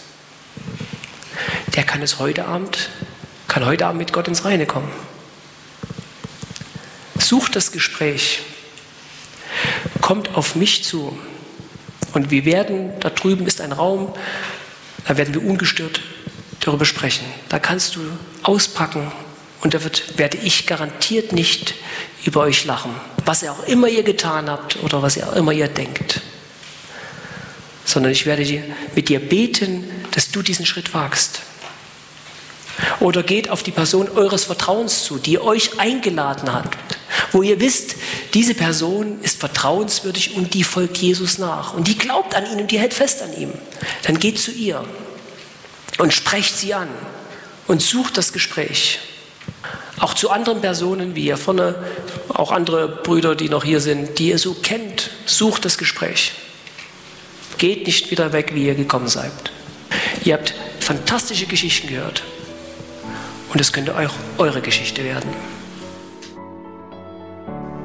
[1.76, 2.90] der kann es heute Abend,
[3.48, 4.92] kann heute Abend mit Gott ins Reine kommen.
[7.20, 8.42] Sucht das Gespräch.
[10.02, 11.18] Kommt auf mich zu.
[12.18, 14.12] Und wir werden, da drüben ist ein Raum,
[15.08, 16.02] da werden wir ungestört
[16.62, 17.24] darüber sprechen.
[17.48, 18.00] Da kannst du
[18.42, 19.12] auspacken
[19.62, 21.76] und da wird, werde ich garantiert nicht
[22.26, 22.90] über euch lachen,
[23.24, 26.22] was ihr auch immer ihr getan habt oder was ihr auch immer ihr denkt.
[27.86, 28.64] Sondern ich werde dir,
[28.96, 31.42] mit dir beten, dass du diesen Schritt wagst.
[33.00, 36.78] Oder geht auf die Person eures Vertrauens zu, die euch eingeladen hat,
[37.32, 37.96] wo ihr wisst,
[38.34, 42.72] diese Person ist vertrauenswürdig und die folgt Jesus nach und die glaubt an ihn und
[42.72, 43.52] die hält fest an ihm,
[44.04, 44.84] dann geht zu ihr
[45.98, 46.90] und sprecht sie an
[47.68, 49.00] und sucht das Gespräch.
[50.00, 51.76] Auch zu anderen Personen, wie hier vorne,
[52.30, 56.34] auch andere Brüder, die noch hier sind, die ihr so kennt, sucht das Gespräch.
[57.58, 59.32] Geht nicht wieder weg, wie ihr gekommen seid.
[60.24, 62.22] Ihr habt fantastische Geschichten gehört.
[63.50, 65.57] Und es könnte auch eure Geschichte werden.